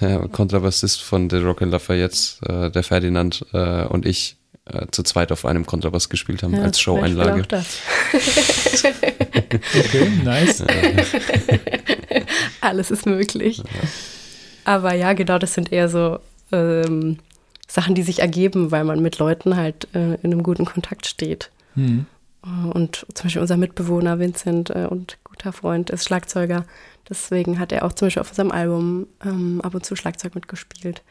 [0.00, 5.30] der Kontrabassist von The Rock Lafayette, äh, der Ferdinand äh, und ich äh, zu zweit
[5.30, 7.42] auf einem Kontrabass gespielt haben Ja, als Show-Einlage.
[7.42, 7.78] auch das.
[9.54, 10.64] Okay, nice.
[12.60, 13.62] Alles ist möglich.
[14.64, 16.18] Aber ja, genau, das sind eher so
[16.50, 17.18] ähm,
[17.68, 21.50] Sachen, die sich ergeben, weil man mit Leuten halt äh, in einem guten Kontakt steht.
[21.74, 22.06] Mhm.
[22.72, 26.66] Und zum Beispiel unser Mitbewohner Vincent äh, und guter Freund ist Schlagzeuger.
[27.08, 31.02] Deswegen hat er auch zum Beispiel auf unserem Album ähm, ab und zu Schlagzeug mitgespielt.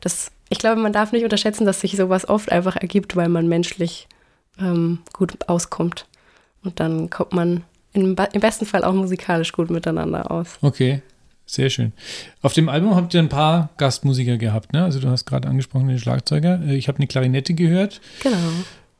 [0.00, 3.48] Das, ich glaube, man darf nicht unterschätzen, dass sich sowas oft einfach ergibt, weil man
[3.48, 4.08] menschlich
[4.58, 6.06] ähm, gut auskommt.
[6.64, 10.58] Und dann kommt man im, im besten Fall auch musikalisch gut miteinander aus.
[10.62, 11.02] Okay,
[11.46, 11.92] sehr schön.
[12.42, 14.84] Auf dem Album habt ihr ein paar Gastmusiker gehabt, ne?
[14.84, 16.62] Also du hast gerade angesprochen den Schlagzeuger.
[16.66, 18.00] Äh, Ich habe eine Klarinette gehört.
[18.22, 18.36] Genau.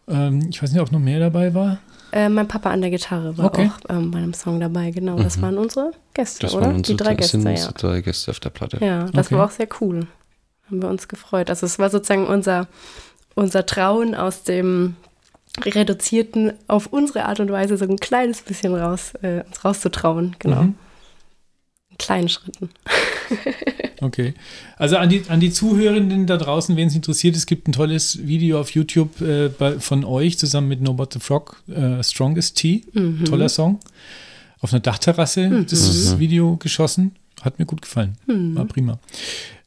[0.09, 1.79] Ähm, ich weiß nicht, ob noch mehr dabei war.
[2.11, 3.71] Äh, mein Papa an der Gitarre war Okay.
[3.71, 4.91] auch ähm, bei einem Song dabei.
[4.91, 5.43] Genau, das Mhm.
[5.43, 6.67] waren unsere Gäste, Das oder?
[6.67, 7.69] waren unsere Die drei das sind Gäste, ja.
[7.69, 8.79] unsere drei Gäste auf der Platte.
[8.85, 9.37] Ja, das Okay.
[9.37, 10.07] war auch sehr cool.
[10.67, 11.51] Haben wir uns gefreut.
[11.51, 12.67] Also es war sozusagen unser,
[13.35, 14.97] unser Trauen aus dem
[15.65, 20.37] reduzierten, auf unsere Art und Weise so ein kleines bisschen raus, äh, uns rauszutrauen.
[20.39, 20.63] Genau.
[20.63, 20.75] Mhm.
[22.01, 22.71] In kleinen Schritten.
[24.01, 24.35] Okay.
[24.77, 28.29] Also an die, an die Zuhörenden da draußen, wen es interessiert, es gibt ein tolles
[28.29, 32.57] Video auf YouTube äh, bei, von euch zusammen mit No But the Frog, äh, Strongest
[32.59, 32.85] Tea.
[32.93, 33.25] Mhm.
[33.25, 33.81] Toller Song.
[34.61, 36.19] Auf einer Dachterrasse das Mhm.
[36.21, 37.17] Video geschossen.
[37.43, 38.17] Hat mir gut gefallen.
[38.29, 38.55] Mhm.
[38.55, 39.01] War prima.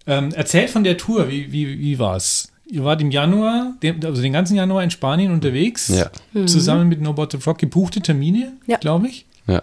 [0.07, 2.53] Ähm, erzählt von der Tour, wie, wie, wie war es?
[2.67, 6.47] Ihr wart im Januar, dem, also den ganzen Januar in Spanien unterwegs, Ja, Mhm.
[6.47, 8.77] zusammen mit No But the Frog, gebuchte Termine, Ja.
[8.77, 9.25] glaube ich.
[9.45, 9.61] ja.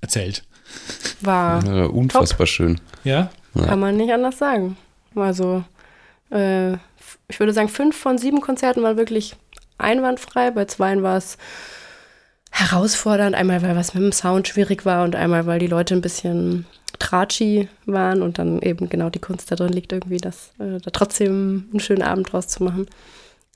[0.00, 0.42] Erzählt.
[1.20, 2.80] War, ja unfassbar schön.
[3.04, 3.30] Ja?
[3.54, 3.66] Ja.
[3.66, 4.76] kann man nicht anders sagen.
[5.14, 5.64] Also,
[6.30, 6.74] äh,
[7.28, 9.36] ich würde sagen, fünf von sieben Konzerten waren wirklich
[9.78, 10.50] einwandfrei.
[10.50, 11.38] Bei zweien war es
[12.50, 13.34] herausfordernd.
[13.34, 16.66] Einmal, weil was mit dem Sound schwierig war und einmal, weil die Leute ein bisschen
[16.98, 20.90] tratschi waren und dann eben genau die Kunst da drin liegt, irgendwie das, äh, da
[20.90, 22.86] trotzdem einen schönen Abend draus zu machen.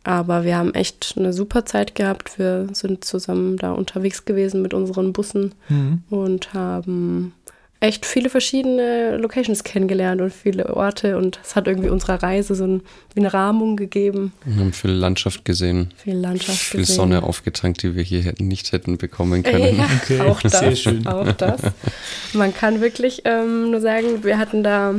[0.05, 2.38] Aber wir haben echt eine super Zeit gehabt.
[2.38, 6.03] Wir sind zusammen da unterwegs gewesen mit unseren Bussen Mhm.
[6.11, 7.33] und haben
[7.79, 12.62] echt viele verschiedene Locations kennengelernt und viele Orte und es hat irgendwie unserer Reise so
[12.65, 12.83] ein,
[13.17, 14.33] eine Rahmung gegeben.
[14.45, 16.95] Wir haben viel Landschaft gesehen, Viel Landschaft viel gesehen.
[16.95, 19.79] Sonne aufgetankt, die wir hier hätten, nicht hätten bekommen können.
[19.79, 21.07] Ja, Okay, auch das, sehr schön.
[21.09, 21.61] auch das.
[22.35, 24.95] Man kann wirklich ähm, nur sagen, wir hatten da,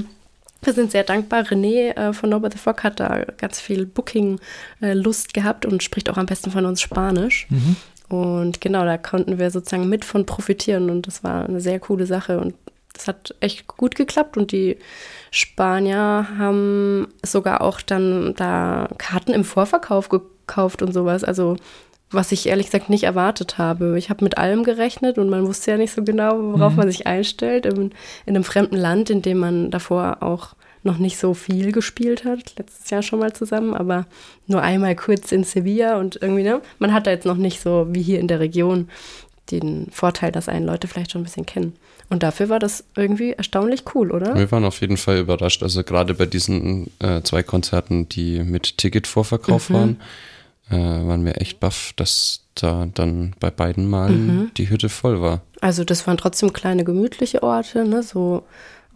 [0.66, 1.44] wir sind sehr dankbar.
[1.44, 6.18] René äh, von Nobel the Frog hat da ganz viel Booking-Lust gehabt und spricht auch
[6.18, 7.48] am besten von uns Spanisch.
[7.50, 7.76] Mhm.
[8.10, 12.06] Und genau, da konnten wir sozusagen mit von profitieren und das war eine sehr coole
[12.06, 12.54] Sache und
[12.94, 14.78] das hat echt gut geklappt und die
[15.32, 21.24] Spanier haben sogar auch dann da Karten im Vorverkauf gekauft und sowas.
[21.24, 21.58] Also
[22.14, 23.98] was ich ehrlich gesagt nicht erwartet habe.
[23.98, 26.78] Ich habe mit allem gerechnet und man wusste ja nicht so genau, worauf Mhm.
[26.78, 27.66] man sich einstellt.
[27.66, 27.76] In,
[28.26, 32.58] in einem fremden Land, in dem man davor auch noch nicht so viel gespielt hat,
[32.58, 34.06] letztes Jahr schon mal zusammen, aber
[34.48, 36.62] nur einmal kurz in Sevilla und irgendwie, ne?
[36.78, 38.90] Man hat da jetzt noch nicht so wie hier in der Region
[39.52, 41.74] den Vorteil, dass einen Leute vielleicht schon ein bisschen kennen.
[42.10, 44.36] Und dafür war das irgendwie erstaunlich cool, oder?
[44.36, 45.64] Wir waren auf jeden Fall überrascht.
[45.64, 49.74] Also gerade bei diesen äh, zwei Konzerten, die mit Ticketvorverkauf Mhm.
[49.74, 50.02] waren,
[50.70, 54.52] äh, waren wir echt baff, dass da dann bei beiden Malen Mhm.
[54.58, 55.42] die Hütte voll war.
[55.62, 58.04] Also das waren trotzdem kleine gemütliche Orte, ne?
[58.04, 58.44] So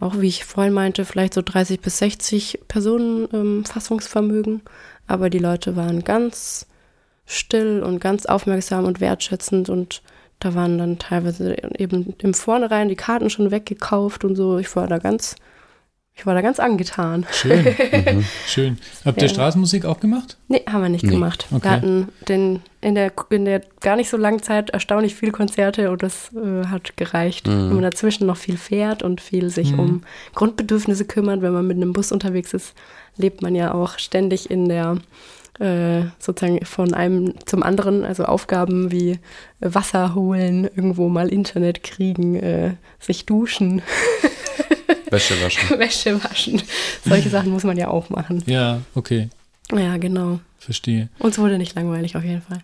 [0.00, 4.62] auch wie ich vorhin meinte, vielleicht so 30 bis 60 Personen ähm, Fassungsvermögen.
[5.08, 6.66] Aber die Leute waren ganz
[7.26, 10.02] still und ganz aufmerksam und wertschätzend und
[10.38, 14.58] da waren dann teilweise eben im Vornherein die Karten schon weggekauft und so.
[14.58, 15.34] Ich war da ganz,
[16.18, 17.26] ich war da ganz angetan.
[17.30, 17.64] Schön.
[17.92, 18.24] mhm.
[18.44, 18.78] Schön.
[19.04, 20.36] Habt ihr Straßenmusik auch gemacht?
[20.48, 21.12] Nee, haben wir nicht nee.
[21.12, 21.46] gemacht.
[21.52, 21.62] Okay.
[21.62, 25.92] Wir hatten den, in, der, in der gar nicht so langen Zeit erstaunlich viele Konzerte
[25.92, 27.46] und das äh, hat gereicht.
[27.46, 27.52] Mhm.
[27.52, 29.78] Wenn man dazwischen noch viel fährt und viel sich mhm.
[29.78, 30.02] um
[30.34, 32.74] Grundbedürfnisse kümmert, wenn man mit einem Bus unterwegs ist,
[33.16, 34.96] lebt man ja auch ständig in der
[35.60, 39.20] äh, sozusagen von einem zum anderen, also Aufgaben wie
[39.60, 43.82] Wasser holen, irgendwo mal Internet kriegen, äh, sich duschen.
[45.10, 45.78] Wäsche waschen.
[45.78, 46.62] Wäsche waschen.
[47.04, 48.42] Solche Sachen muss man ja auch machen.
[48.46, 49.28] Ja, okay.
[49.72, 50.40] Ja, genau.
[50.58, 51.08] Verstehe.
[51.18, 52.62] Uns wurde nicht langweilig auf jeden Fall.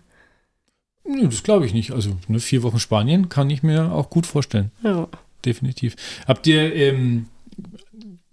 [1.07, 1.91] Nee, das glaube ich nicht.
[1.91, 4.71] Also ne, vier Wochen Spanien kann ich mir auch gut vorstellen.
[4.83, 5.07] Ja.
[5.45, 5.95] Definitiv.
[6.27, 7.27] Habt ihr ähm,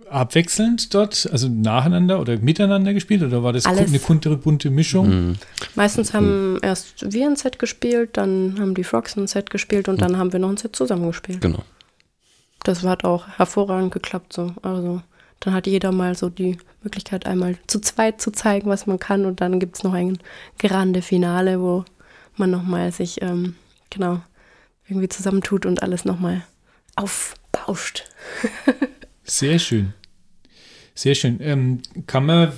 [0.08, 3.88] abwechselnd dort, also nacheinander oder miteinander gespielt oder war das Alles.
[3.88, 5.08] eine bunte, bunte Mischung?
[5.08, 5.36] Mhm.
[5.74, 6.60] Meistens haben mhm.
[6.62, 10.00] erst wir ein Set gespielt, dann haben die Frogs ein Set gespielt und mhm.
[10.00, 11.40] dann haben wir noch ein Set zusammengespielt.
[11.40, 11.62] Genau.
[12.64, 14.52] Das hat auch hervorragend geklappt so.
[14.62, 15.02] Also
[15.40, 19.26] dann hat jeder mal so die Möglichkeit, einmal zu zweit zu zeigen, was man kann
[19.26, 20.18] und dann gibt es noch ein
[20.58, 21.84] grande Finale, wo
[22.36, 23.56] man nochmal sich ähm,
[23.90, 24.20] genau
[24.86, 26.42] irgendwie zusammentut und alles nochmal
[26.96, 28.04] aufbauscht.
[29.24, 29.94] Sehr schön.
[30.94, 31.38] Sehr schön.
[31.40, 32.52] Ähm, kann man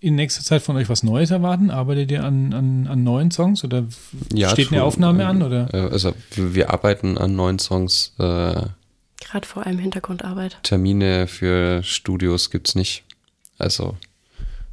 [0.00, 1.70] in nächster Zeit von euch was Neues erwarten?
[1.70, 3.86] Arbeitet ihr an, an, an neuen Songs oder
[4.32, 5.42] ja, steht eine Aufnahme an?
[5.42, 5.72] Oder?
[5.72, 8.14] Äh, also wir arbeiten an neuen Songs.
[8.18, 8.66] Äh,
[9.20, 10.58] Gerade vor allem Hintergrundarbeit.
[10.62, 13.04] Termine für Studios gibt es nicht.
[13.58, 13.96] Also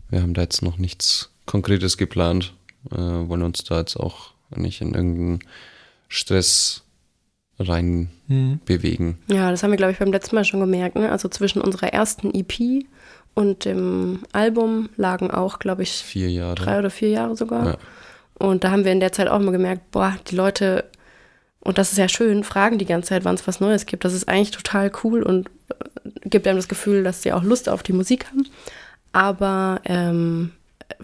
[0.09, 2.53] wir haben da jetzt noch nichts Konkretes geplant.
[2.91, 5.39] Äh, wollen uns da jetzt auch nicht in irgendeinen
[6.07, 6.83] Stress
[7.59, 8.59] rein hm.
[8.65, 9.17] bewegen.
[9.27, 10.95] Ja, das haben wir, glaube ich, beim letzten Mal schon gemerkt.
[10.95, 11.11] Ne?
[11.11, 12.85] Also zwischen unserer ersten EP
[13.33, 16.55] und dem Album lagen auch, glaube ich, vier Jahre.
[16.55, 17.65] drei oder vier Jahre sogar.
[17.65, 17.77] Ja.
[18.37, 20.85] Und da haben wir in der Zeit auch mal gemerkt, boah, die Leute,
[21.65, 24.05] und das ist ja schön, fragen die ganze Zeit, wann es was Neues gibt.
[24.05, 27.67] Das ist eigentlich total cool und äh, gibt einem das Gefühl, dass sie auch Lust
[27.69, 28.47] auf die Musik haben.
[29.11, 30.51] Aber ähm,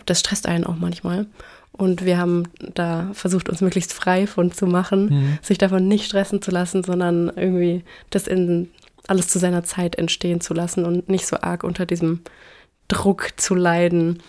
[0.06, 1.26] das stresst einen auch manchmal.
[1.72, 2.44] Und wir haben
[2.76, 5.40] da versucht, uns möglichst frei von zu machen, mhm.
[5.42, 8.70] sich davon nicht stressen zu lassen, sondern irgendwie das in
[9.08, 12.20] alles zu seiner Zeit entstehen zu lassen und nicht so arg unter diesem
[12.88, 14.22] Druck zu leiden,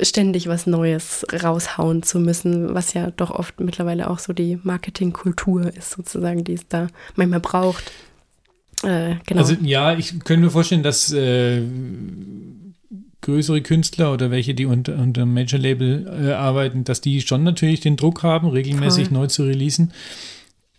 [0.00, 5.74] ständig was Neues raushauen zu müssen, was ja doch oft mittlerweile auch so die Marketingkultur
[5.74, 7.92] ist, sozusagen, die es da manchmal braucht.
[8.82, 9.42] Äh, genau.
[9.42, 11.62] Also ja, ich könnte mir vorstellen, dass äh,
[13.20, 17.80] größere Künstler oder welche, die unter, unter Major Label äh, arbeiten, dass die schon natürlich
[17.80, 19.18] den Druck haben, regelmäßig Voll.
[19.18, 19.92] neu zu releasen.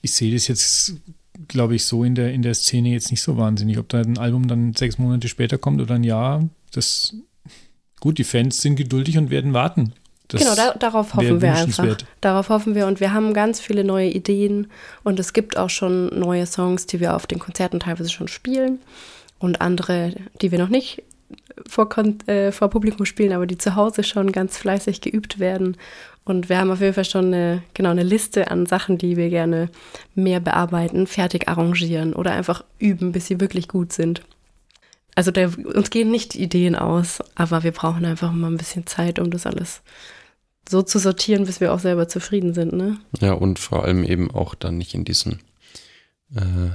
[0.02, 0.96] Ich sehe das jetzt,
[1.48, 3.78] glaube ich, so in der, in der Szene jetzt nicht so wahnsinnig.
[3.78, 7.16] Ob da ein Album dann sechs Monate später kommt oder ein Jahr, das
[8.04, 9.94] gut, die Fans sind geduldig und werden warten.
[10.28, 11.98] Das genau, da, darauf hoffen wir einfach.
[12.20, 14.68] Darauf hoffen wir und wir haben ganz viele neue Ideen
[15.04, 18.80] und es gibt auch schon neue Songs, die wir auf den Konzerten teilweise schon spielen
[19.40, 21.02] und andere, die wir noch nicht
[21.66, 21.88] vor,
[22.28, 25.78] äh, vor Publikum spielen, aber die zu Hause schon ganz fleißig geübt werden.
[26.26, 29.30] Und wir haben auf jeden Fall schon eine, genau eine Liste an Sachen, die wir
[29.30, 29.70] gerne
[30.14, 34.24] mehr bearbeiten, fertig arrangieren oder einfach üben, bis sie wirklich gut sind.
[35.16, 39.20] Also der, uns gehen nicht Ideen aus, aber wir brauchen einfach mal ein bisschen Zeit,
[39.20, 39.82] um das alles
[40.68, 42.74] so zu sortieren, bis wir auch selber zufrieden sind.
[42.74, 42.98] Ne?
[43.20, 45.40] Ja, und vor allem eben auch dann nicht in diesen
[46.36, 46.72] äh,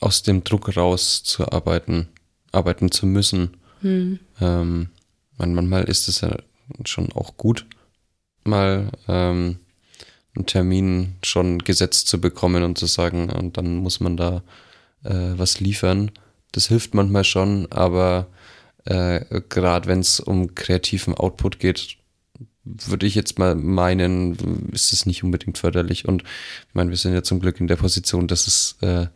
[0.00, 2.08] aus dem Druck raus zu arbeiten
[2.52, 3.56] arbeiten zu müssen.
[3.80, 4.18] Hm.
[4.40, 4.88] Ähm,
[5.36, 6.36] manchmal ist es ja
[6.84, 7.66] schon auch gut,
[8.44, 9.58] mal ähm,
[10.34, 14.42] einen Termin schon gesetzt zu bekommen und zu sagen, und dann muss man da
[15.04, 16.10] äh, was liefern.
[16.52, 18.26] Das hilft manchmal schon, aber
[18.84, 21.96] äh, gerade wenn es um kreativen Output geht,
[22.64, 26.06] würde ich jetzt mal meinen, ist es nicht unbedingt förderlich.
[26.06, 29.06] Und ich meine, wir sind ja zum Glück in der Position, dass es äh,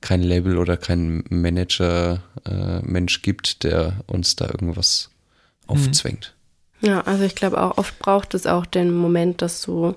[0.00, 5.10] kein Label oder kein Manager-Mensch äh, gibt, der uns da irgendwas
[5.68, 5.76] mhm.
[5.76, 6.34] aufzwängt.
[6.80, 9.94] Ja, also ich glaube auch, oft braucht es auch den Moment, dass du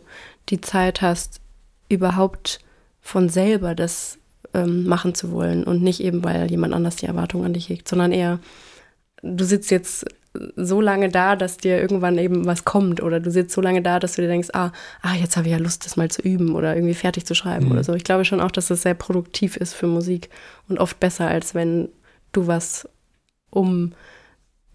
[0.49, 1.41] die Zeit hast,
[1.89, 2.59] überhaupt
[3.01, 4.17] von selber das
[4.55, 7.87] ähm, machen zu wollen und nicht eben, weil jemand anders die Erwartung an dich hegt,
[7.87, 8.39] sondern eher,
[9.21, 10.05] du sitzt jetzt
[10.55, 13.99] so lange da, dass dir irgendwann eben was kommt oder du sitzt so lange da,
[13.99, 16.55] dass du dir denkst, ah, ah jetzt habe ich ja Lust, das mal zu üben
[16.55, 17.71] oder irgendwie fertig zu schreiben mhm.
[17.71, 17.93] oder so.
[17.93, 20.29] Ich glaube schon auch, dass das sehr produktiv ist für Musik
[20.67, 21.89] und oft besser, als wenn
[22.31, 22.87] du was
[23.49, 23.93] um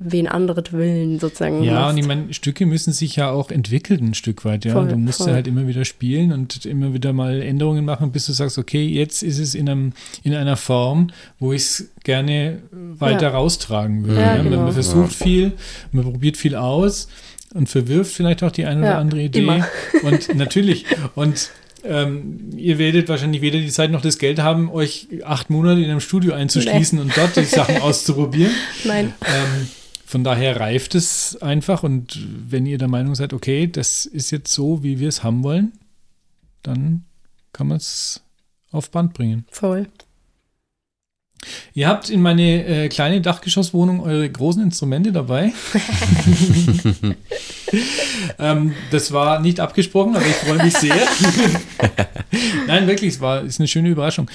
[0.02, 1.62] wen andere willen sozusagen.
[1.62, 1.92] Ja, machst.
[1.92, 4.72] und ich meine, Stücke müssen sich ja auch entwickeln ein Stück weit, ja.
[4.72, 8.26] Voll, du musst ja halt immer wieder spielen und immer wieder mal Änderungen machen, bis
[8.26, 12.60] du sagst, okay, jetzt ist es in, einem, in einer Form, wo ich es gerne
[12.72, 13.30] weiter ja.
[13.30, 14.20] raustragen würde.
[14.22, 14.42] Ja, ja.
[14.42, 14.62] Genau.
[14.62, 15.52] Man versucht viel,
[15.92, 17.08] man probiert viel aus
[17.52, 19.40] und verwirft vielleicht auch die eine oder andere Idee.
[19.40, 19.66] Immer.
[20.02, 21.50] Und natürlich, und
[21.84, 25.90] ähm, ihr werdet wahrscheinlich weder die Zeit noch das Geld haben, euch acht Monate in
[25.90, 27.04] einem Studio einzuschließen nee.
[27.04, 28.52] und dort die Sachen auszuprobieren.
[28.84, 29.14] Nein.
[29.22, 29.68] Ähm,
[30.10, 32.18] von daher reift es einfach und
[32.48, 35.70] wenn ihr der Meinung seid, okay, das ist jetzt so, wie wir es haben wollen,
[36.62, 37.04] dann
[37.52, 38.20] kann man es
[38.72, 39.46] auf Band bringen.
[39.52, 39.86] Voll.
[41.74, 45.52] Ihr habt in meine äh, kleine Dachgeschosswohnung eure großen Instrumente dabei.
[48.38, 50.96] ähm, das war nicht abgesprochen, aber ich freue mich sehr.
[52.66, 54.28] Nein, wirklich, es war ist eine schöne Überraschung.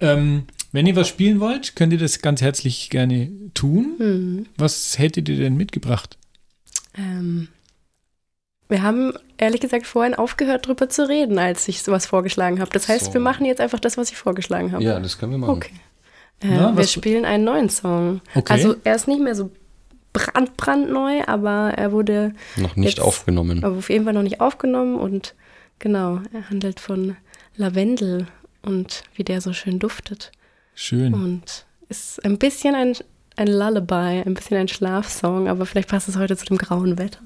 [0.00, 0.44] Ähm,
[0.76, 3.94] wenn ihr was spielen wollt, könnt ihr das ganz herzlich gerne tun.
[3.98, 4.46] Mhm.
[4.58, 6.18] Was hättet ihr denn mitgebracht?
[6.98, 7.48] Ähm,
[8.68, 12.70] wir haben ehrlich gesagt vorhin aufgehört, drüber zu reden, als ich sowas vorgeschlagen habe.
[12.72, 13.14] Das heißt, so.
[13.14, 14.84] wir machen jetzt einfach das, was ich vorgeschlagen habe.
[14.84, 15.52] Ja, das können wir machen.
[15.52, 15.72] Okay.
[16.42, 18.20] Äh, Na, wir spielen einen neuen Song.
[18.34, 18.52] Okay.
[18.52, 19.50] Also er ist nicht mehr so
[20.12, 23.64] brand, brandneu, aber er wurde noch nicht aufgenommen.
[23.64, 25.34] Aber auf jeden Fall noch nicht aufgenommen und
[25.78, 27.16] genau, er handelt von
[27.56, 28.26] Lavendel
[28.60, 30.32] und wie der so schön duftet.
[30.78, 31.14] Schön.
[31.14, 32.92] Und ist ein bisschen ein,
[33.36, 37.20] ein Lullaby, ein bisschen ein Schlafsong, aber vielleicht passt es heute zu dem grauen Wetter.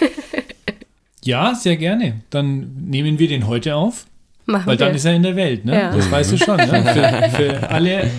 [1.24, 2.20] ja, sehr gerne.
[2.28, 4.06] Dann nehmen wir den heute auf.
[4.44, 4.86] Machen weil wir.
[4.86, 5.74] dann ist er in der Welt, ne?
[5.74, 5.96] Ja.
[5.96, 6.58] Das weißt du schon.
[6.58, 6.66] Ne?
[7.32, 8.10] Für, für, alle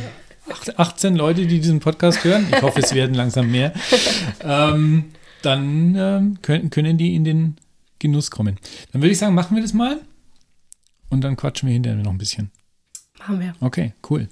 [0.77, 3.71] 18 Leute, die diesen Podcast hören, ich hoffe, es werden langsam mehr,
[4.43, 5.11] ähm,
[5.43, 7.57] dann ähm, können, können die in den
[7.99, 8.57] Genuss kommen.
[8.91, 9.99] Dann würde ich sagen, machen wir das mal
[11.09, 12.49] und dann quatschen wir hinterher noch ein bisschen.
[13.19, 13.53] Machen wir.
[13.59, 14.27] Okay, cool.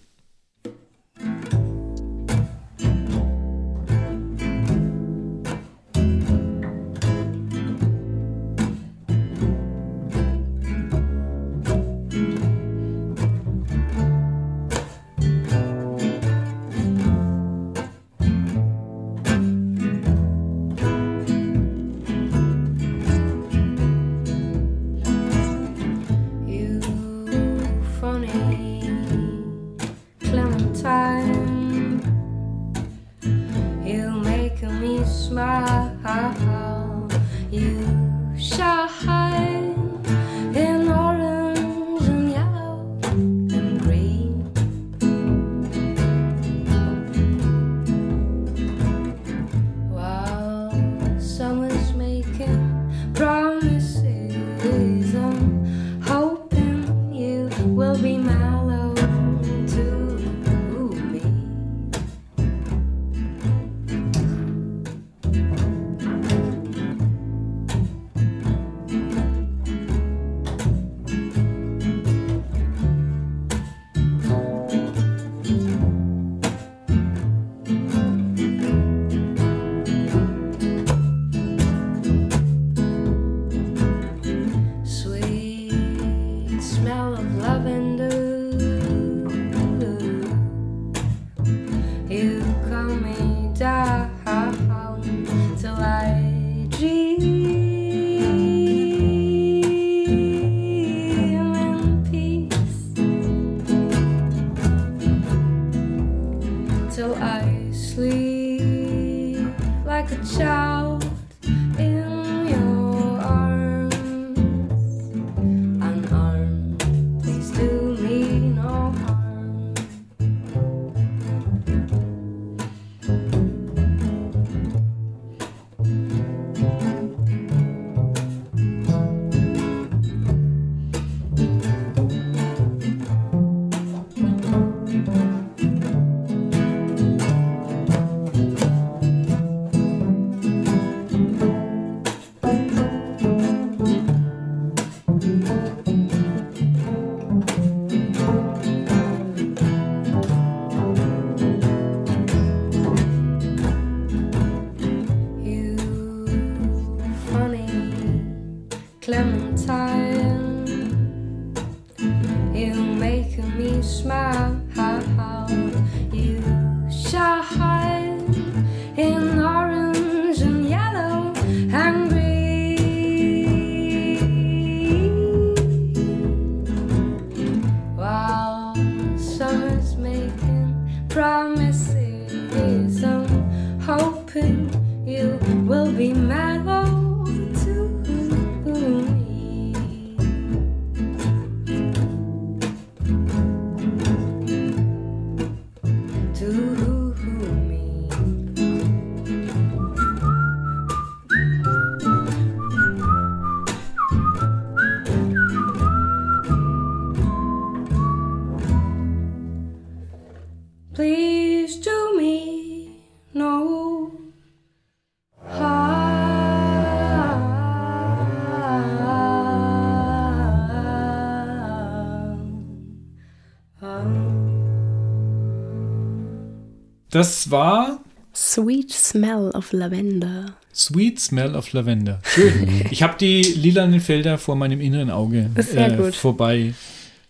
[227.09, 227.99] Das war
[228.33, 230.45] Sweet Smell of Lavender.
[230.73, 232.19] Sweet Smell of Lavender.
[232.23, 232.85] Schön.
[232.89, 236.73] ich habe die lilanen Felder vor meinem inneren Auge äh, äh, vorbei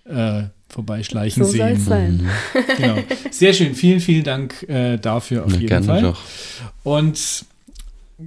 [0.06, 1.80] äh, vorbeischleichen so sehen.
[1.80, 2.14] Sein.
[2.14, 2.30] Mhm.
[2.78, 2.98] Genau.
[3.32, 3.76] Sehr schön.
[3.76, 6.02] Vielen, vielen Dank äh, dafür auf Na, jeden Fall.
[6.02, 6.22] Doch.
[6.84, 7.46] Und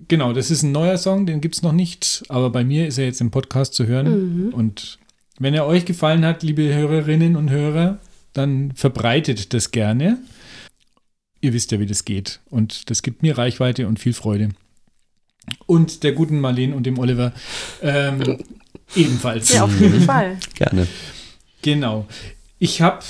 [0.08, 2.98] genau, das ist ein neuer Song, den gibt es noch nicht, aber bei mir ist
[2.98, 4.46] er jetzt im Podcast zu hören.
[4.46, 4.54] Mhm.
[4.54, 4.98] Und
[5.38, 7.98] wenn er euch gefallen hat, liebe Hörerinnen und Hörer,
[8.36, 10.18] dann verbreitet das gerne.
[11.40, 12.40] Ihr wisst ja, wie das geht.
[12.50, 14.50] Und das gibt mir Reichweite und viel Freude.
[15.66, 17.32] Und der guten Marlene und dem Oliver
[17.82, 18.38] ähm,
[18.96, 19.52] ebenfalls.
[19.52, 20.38] Ja, auf jeden Fall.
[20.54, 20.86] Gerne.
[21.62, 22.06] Genau.
[22.58, 23.04] Ich habe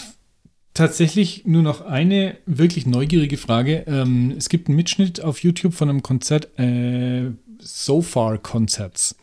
[0.75, 3.85] tatsächlich nur noch eine wirklich neugierige Frage.
[3.87, 9.17] Ähm, es gibt einen Mitschnitt auf YouTube von einem Konzert, äh, So Far Concerts.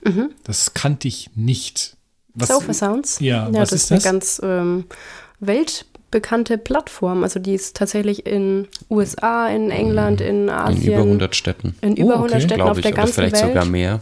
[0.43, 1.97] Das kannte ich nicht.
[2.33, 3.19] Was, Sofa Sounds.
[3.19, 4.03] Ja, ja was das ist ist eine das?
[4.03, 4.85] ganz ähm,
[6.13, 7.23] weltbekannte Plattform.
[7.23, 10.93] Also die ist tatsächlich in USA, in England, in In Asien.
[10.93, 12.33] über 100 Städten, in über Oh, okay.
[12.33, 12.83] 100 Städten glaube auf ich.
[12.83, 13.45] der Oder ganzen vielleicht Welt.
[13.47, 13.99] sogar mehr.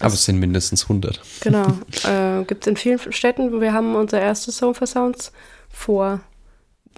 [0.00, 1.20] Aber es sind mindestens 100.
[1.40, 1.66] Genau.
[2.08, 3.60] äh, Gibt es in vielen Städten.
[3.60, 5.32] Wir haben unser erstes Sofa Sounds
[5.70, 6.20] vor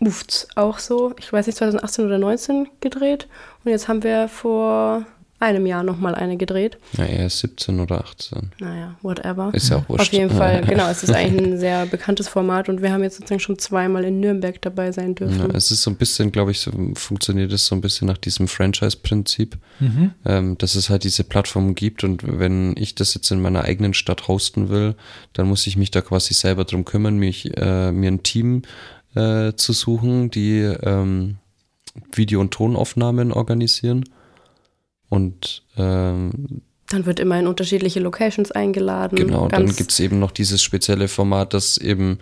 [0.01, 3.29] uft, auch so, ich weiß nicht, 2018 oder 2019 gedreht.
[3.65, 5.05] Und jetzt haben wir vor
[5.43, 6.79] einem Jahr nochmal eine gedreht.
[6.97, 8.53] Ja, eher 17 oder 18.
[8.61, 9.51] Naja, whatever.
[9.53, 10.07] Ist ja auch wurscht.
[10.09, 10.89] Auf jeden Fall, genau.
[10.89, 14.21] Es ist eigentlich ein sehr bekanntes Format und wir haben jetzt sozusagen schon zweimal in
[14.21, 15.55] Nürnberg dabei sein Ja, dürfen.
[15.55, 18.49] es ist so ein bisschen, glaube ich, so, funktioniert es so ein bisschen nach diesem
[18.49, 20.13] Franchise-Prinzip, Mhm.
[20.25, 23.95] ähm, dass es halt diese Plattform gibt und wenn ich das jetzt in meiner eigenen
[23.95, 24.95] Stadt hosten will,
[25.33, 28.63] dann muss ich mich da quasi selber drum kümmern, mich, äh, mir ein Team
[29.15, 31.37] äh, zu suchen, die ähm,
[32.15, 34.05] Video- und Tonaufnahmen organisieren
[35.13, 39.17] und ähm, Dann wird immer in unterschiedliche Locations eingeladen.
[39.17, 42.21] Genau, dann gibt es eben noch dieses spezielle Format, dass eben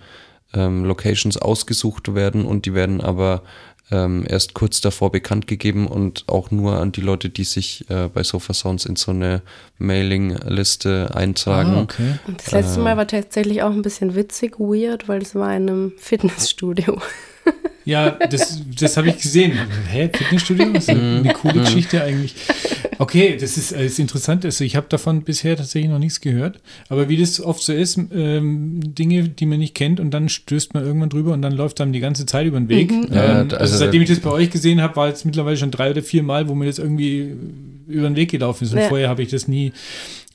[0.55, 3.45] ähm, Locations ausgesucht werden und die werden aber
[3.93, 8.09] ähm, erst kurz davor bekannt gegeben und auch nur an die Leute, die sich äh,
[8.09, 9.43] bei Sofa Sounds in so eine
[9.79, 11.75] Mailing-Liste eintragen.
[11.75, 12.19] Ah, okay.
[12.27, 12.83] Und das letzte Äh.
[12.83, 17.01] Mal war tatsächlich auch ein bisschen witzig, weird, weil es war in einem Fitnessstudio.
[17.87, 19.53] Ja, das, das habe ich gesehen.
[19.91, 20.67] Hä, Fitnessstudio?
[20.73, 21.17] Das ist Mhm.
[21.25, 22.35] eine coole Geschichte eigentlich.
[22.99, 24.45] Okay, das ist, das ist interessant.
[24.45, 26.61] Also ich habe davon bisher tatsächlich noch nichts gehört.
[26.91, 30.75] Aber wie das oft so ist, ähm, Dinge, die man nicht kennt und dann stößt
[30.75, 32.91] man irgendwann drüber und dann läuft einem die ganze Zeit über den Weg.
[32.93, 33.07] Mhm.
[33.13, 35.91] Ähm, also, also seitdem ich das bei euch gesehen habe, war jetzt mittlerweile schon drei
[35.91, 37.33] oder vier Mal, wo mir das irgendwie
[37.91, 38.73] über den Weg gelaufen ist.
[38.73, 38.89] Und Ja.
[38.89, 39.73] vorher habe ich das nie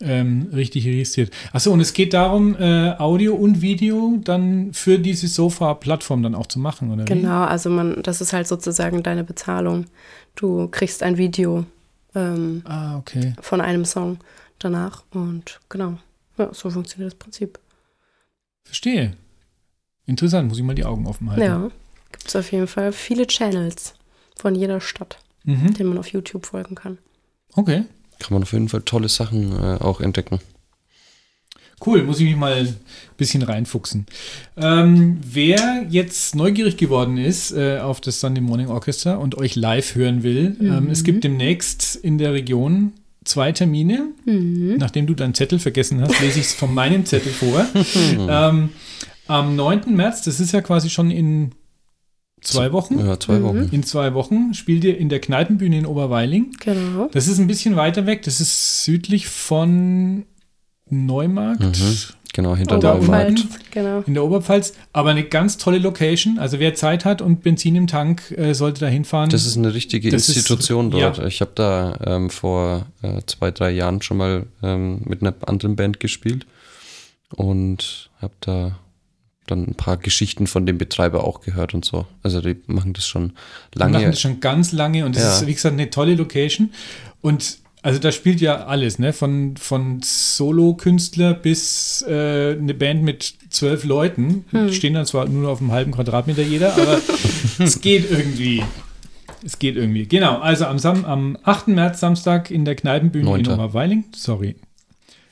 [0.02, 1.32] ähm, richtig registriert.
[1.54, 6.48] Achso, und es geht darum, äh, Audio und Video dann für diese Sofa-Plattform dann auch
[6.48, 7.14] zu machen, oder wie?
[7.14, 9.86] Genau, also man, das ist halt sozusagen deine Bezahlung.
[10.36, 11.66] Du kriegst ein Video
[12.14, 13.34] ähm, Ah, okay.
[13.42, 14.18] von einem Song
[14.60, 15.98] danach und genau.
[16.38, 17.58] Ja, so funktioniert das Prinzip.
[18.66, 19.14] Verstehe.
[20.06, 21.42] Interessant, muss ich mal die Augen offen halten.
[21.42, 21.70] Ja,
[22.12, 23.94] gibt es auf jeden Fall viele Channels
[24.38, 25.74] von jeder Stadt, Mhm.
[25.74, 26.98] denen man auf YouTube folgen kann.
[27.56, 27.84] Okay,
[28.20, 30.40] Kann man auf jeden Fall tolle Sachen äh, auch entdecken.
[31.86, 32.76] cool, muss ich mich mal ein
[33.18, 34.06] bisschen reinfuchsen.
[34.58, 39.96] Ähm, wer jetzt neugierig geworden ist äh, auf das Sunday Morning Orchestra und euch live
[39.96, 42.94] hören will, ähm, es gibt demnächst in der Region
[43.24, 44.10] zwei Termine.
[44.26, 44.76] Mhm.
[44.78, 47.66] Nachdem du deinen Zettel vergessen hast, lese ich es von meinem Zettel vor.
[48.30, 48.70] ähm,
[49.28, 49.96] am 9.
[49.96, 51.52] März, das ist ja quasi schon in
[52.46, 53.00] zwei Wochen.
[53.00, 53.44] Ja, zwei Mhm.
[53.44, 53.70] Wochen.
[53.72, 56.52] In zwei Wochen spielt ihr in der Kneipenbühne in Oberweiling.
[56.64, 57.10] Genau.
[57.12, 58.24] Das ist ein bisschen weiter weg.
[58.24, 60.26] Das ist südlich von
[60.90, 61.98] Neumarkt Mhm.
[62.34, 62.76] Genau, hinter.
[62.78, 64.04] Oberpfalz, genau.
[64.06, 64.74] in der Oberpfalz.
[64.92, 66.38] Aber eine ganz tolle Location.
[66.38, 69.30] Also wer Zeit hat und Benzin im Tank, äh, sollte da hinfahren.
[69.30, 71.18] Das ist eine richtige Das ist- Institution dort.
[71.20, 71.26] ja.
[71.28, 75.78] Ich habe da ähm, vor äh, zwei, drei Jahren schon mal ähm, mit einer anderen
[75.78, 76.46] Band gespielt
[77.34, 78.78] und habe da
[79.48, 82.06] dann ein paar Geschichten von dem Betreiber auch gehört und so.
[82.24, 83.34] Also die machen das schon
[83.74, 83.94] Wir lange.
[83.94, 85.34] machen das schon ganz lange und das Ja.
[85.38, 86.72] ist, wie gesagt, eine tolle Location.
[87.22, 89.14] Und also da spielt ja alles, ne?
[89.14, 94.46] Von, von Solo-Künstler bis äh, eine Band mit zwölf Leuten.
[94.52, 97.00] Die stehen dann zwar nur auf einem halben Quadratmeter jeder, aber
[97.60, 98.64] es geht irgendwie.
[99.44, 100.08] Es geht irgendwie.
[100.08, 101.68] Genau, also am, Sam am 8.
[101.68, 103.54] März, Samstag, in der Kneipenbühne in Neunter.
[103.54, 104.06] Oberweiling.
[104.16, 104.56] Sorry.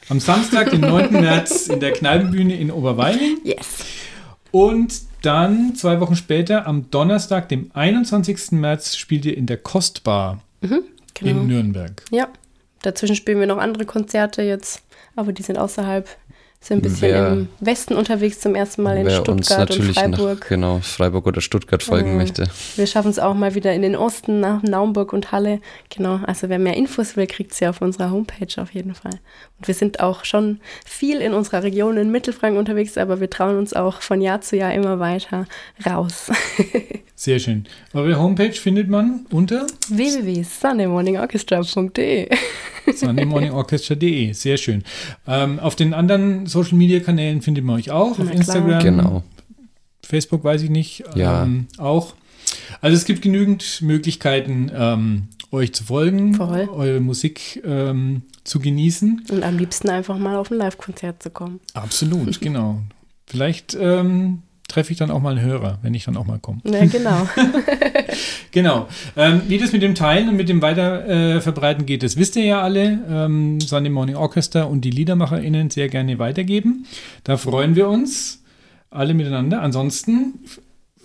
[0.10, 1.12] Am Samstag, den 9.
[1.22, 3.38] März, in der Kneipenbühne in Oberweiling.
[3.44, 3.58] Yes.
[4.54, 8.52] Und dann zwei Wochen später, am Donnerstag, dem 21.
[8.52, 11.42] März, spielt ihr in der Kostbar Genau.
[11.42, 12.04] in Nürnberg.
[12.12, 12.28] Ja.
[12.84, 14.84] Dazwischen spielen wir noch andere Konzerte jetzt,
[15.16, 16.08] aber die sind außerhalb,
[16.64, 19.78] sind ein bisschen Wer- im Westen unterwegs zum ersten Mal in Wer uns Stuttgart und
[19.78, 20.48] natürlich nach Freiburg.
[20.48, 22.18] genau, Freiburg oder Stuttgart folgen Mhm.
[22.18, 22.48] möchte.
[22.78, 25.60] Wir schaffen es auch mal wieder in den Osten nach Naumburg und Halle.
[25.96, 29.20] Genau, also wer mehr Infos will, kriegt sie auf unserer Homepage auf jeden Fall.
[29.60, 33.58] Und wir sind auch schon viel in unserer Region in Mittelfranken unterwegs, aber wir trauen
[33.58, 35.46] uns auch von Jahr zu Jahr immer weiter
[35.86, 36.32] raus.
[37.24, 37.64] Sehr schön.
[37.94, 42.28] Eure Homepage findet man unter www.sundaymorningorchestra.de
[42.94, 44.34] sundaymorningorchestra.de.
[44.34, 44.84] Sehr schön.
[45.26, 48.18] Ähm, auf den anderen Social Media Kanälen findet man euch auch.
[48.18, 48.34] Na auf klar.
[48.34, 49.24] Instagram, Genau.
[50.06, 51.06] Facebook weiß ich nicht.
[51.16, 51.44] Ja.
[51.44, 52.14] Ähm, auch.
[52.82, 56.68] Also es gibt genügend Möglichkeiten, ähm, euch zu folgen, Voll.
[56.74, 59.28] eure Musik ähm, zu genießen.
[59.32, 61.62] Und am liebsten einfach mal auf ein Live-Konzert zu kommen.
[61.74, 62.82] Absolut, genau.
[63.28, 64.42] Vielleicht ähm,
[64.74, 66.60] treffe ich dann auch mal einen Hörer, wenn ich dann auch mal komme.
[66.66, 67.28] Ja, genau.
[68.52, 68.88] Genau.
[69.18, 72.46] Ähm, wie das mit dem Teilen und mit dem Weiterverbreiten äh, geht, das wisst ihr
[72.46, 73.00] ja alle.
[73.10, 76.86] Ähm, Sunday Morning Orchestra und die LiedermacherInnen sehr gerne weitergeben.
[77.24, 78.44] Da freuen wir uns
[78.92, 79.64] alle miteinander.
[79.64, 80.40] Ansonsten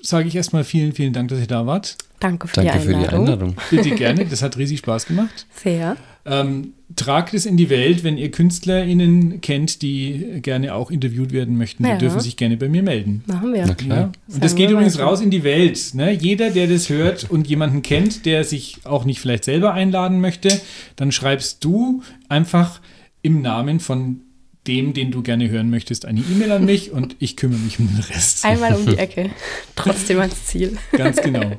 [0.03, 1.97] sage ich erstmal vielen, vielen Dank, dass ihr da wart.
[2.21, 3.21] Danke für Danke die für die Einladung.
[3.21, 3.57] Einladung.
[3.71, 5.47] Bitte gerne, das hat riesig Spaß gemacht.
[5.55, 5.97] Sehr.
[6.31, 11.57] Ähm, tragt es in die Welt, wenn ihr KünstlerInnen kennt, die gerne auch interviewt werden
[11.57, 11.85] möchten.
[11.85, 11.97] Die Ja.
[11.97, 13.23] dürfen sich gerne bei mir melden.
[13.27, 13.65] Machen wir.
[13.67, 13.99] Na klar.
[13.99, 14.13] Ja.
[14.35, 15.95] Und das geht übrigens raus in die Welt.
[15.95, 16.13] Ne?
[16.13, 20.61] Jeder, der das hört und jemanden kennt, der sich auch nicht vielleicht selber einladen möchte,
[20.97, 22.81] dann schreibst du einfach
[23.23, 24.21] im Namen von
[24.67, 27.87] dem, den du gerne hören möchtest, eine E-Mail an mich und ich kümmere mich um
[27.89, 28.45] den Rest.
[28.45, 29.31] Einmal um die Ecke.
[29.77, 30.77] Trotzdem ans Ziel.
[30.93, 31.53] Ganz genau.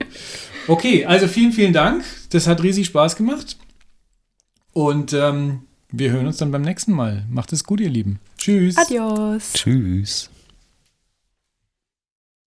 [0.67, 2.03] Okay, also vielen, vielen Dank.
[2.29, 3.57] Das hat riesig Spaß gemacht.
[4.73, 5.61] Und ähm,
[5.91, 7.25] wir hören uns dann beim nächsten Mal.
[7.29, 8.19] Macht es gut, ihr Lieben.
[8.37, 8.77] Tschüss.
[8.77, 9.53] Adios.
[9.53, 10.29] Tschüss.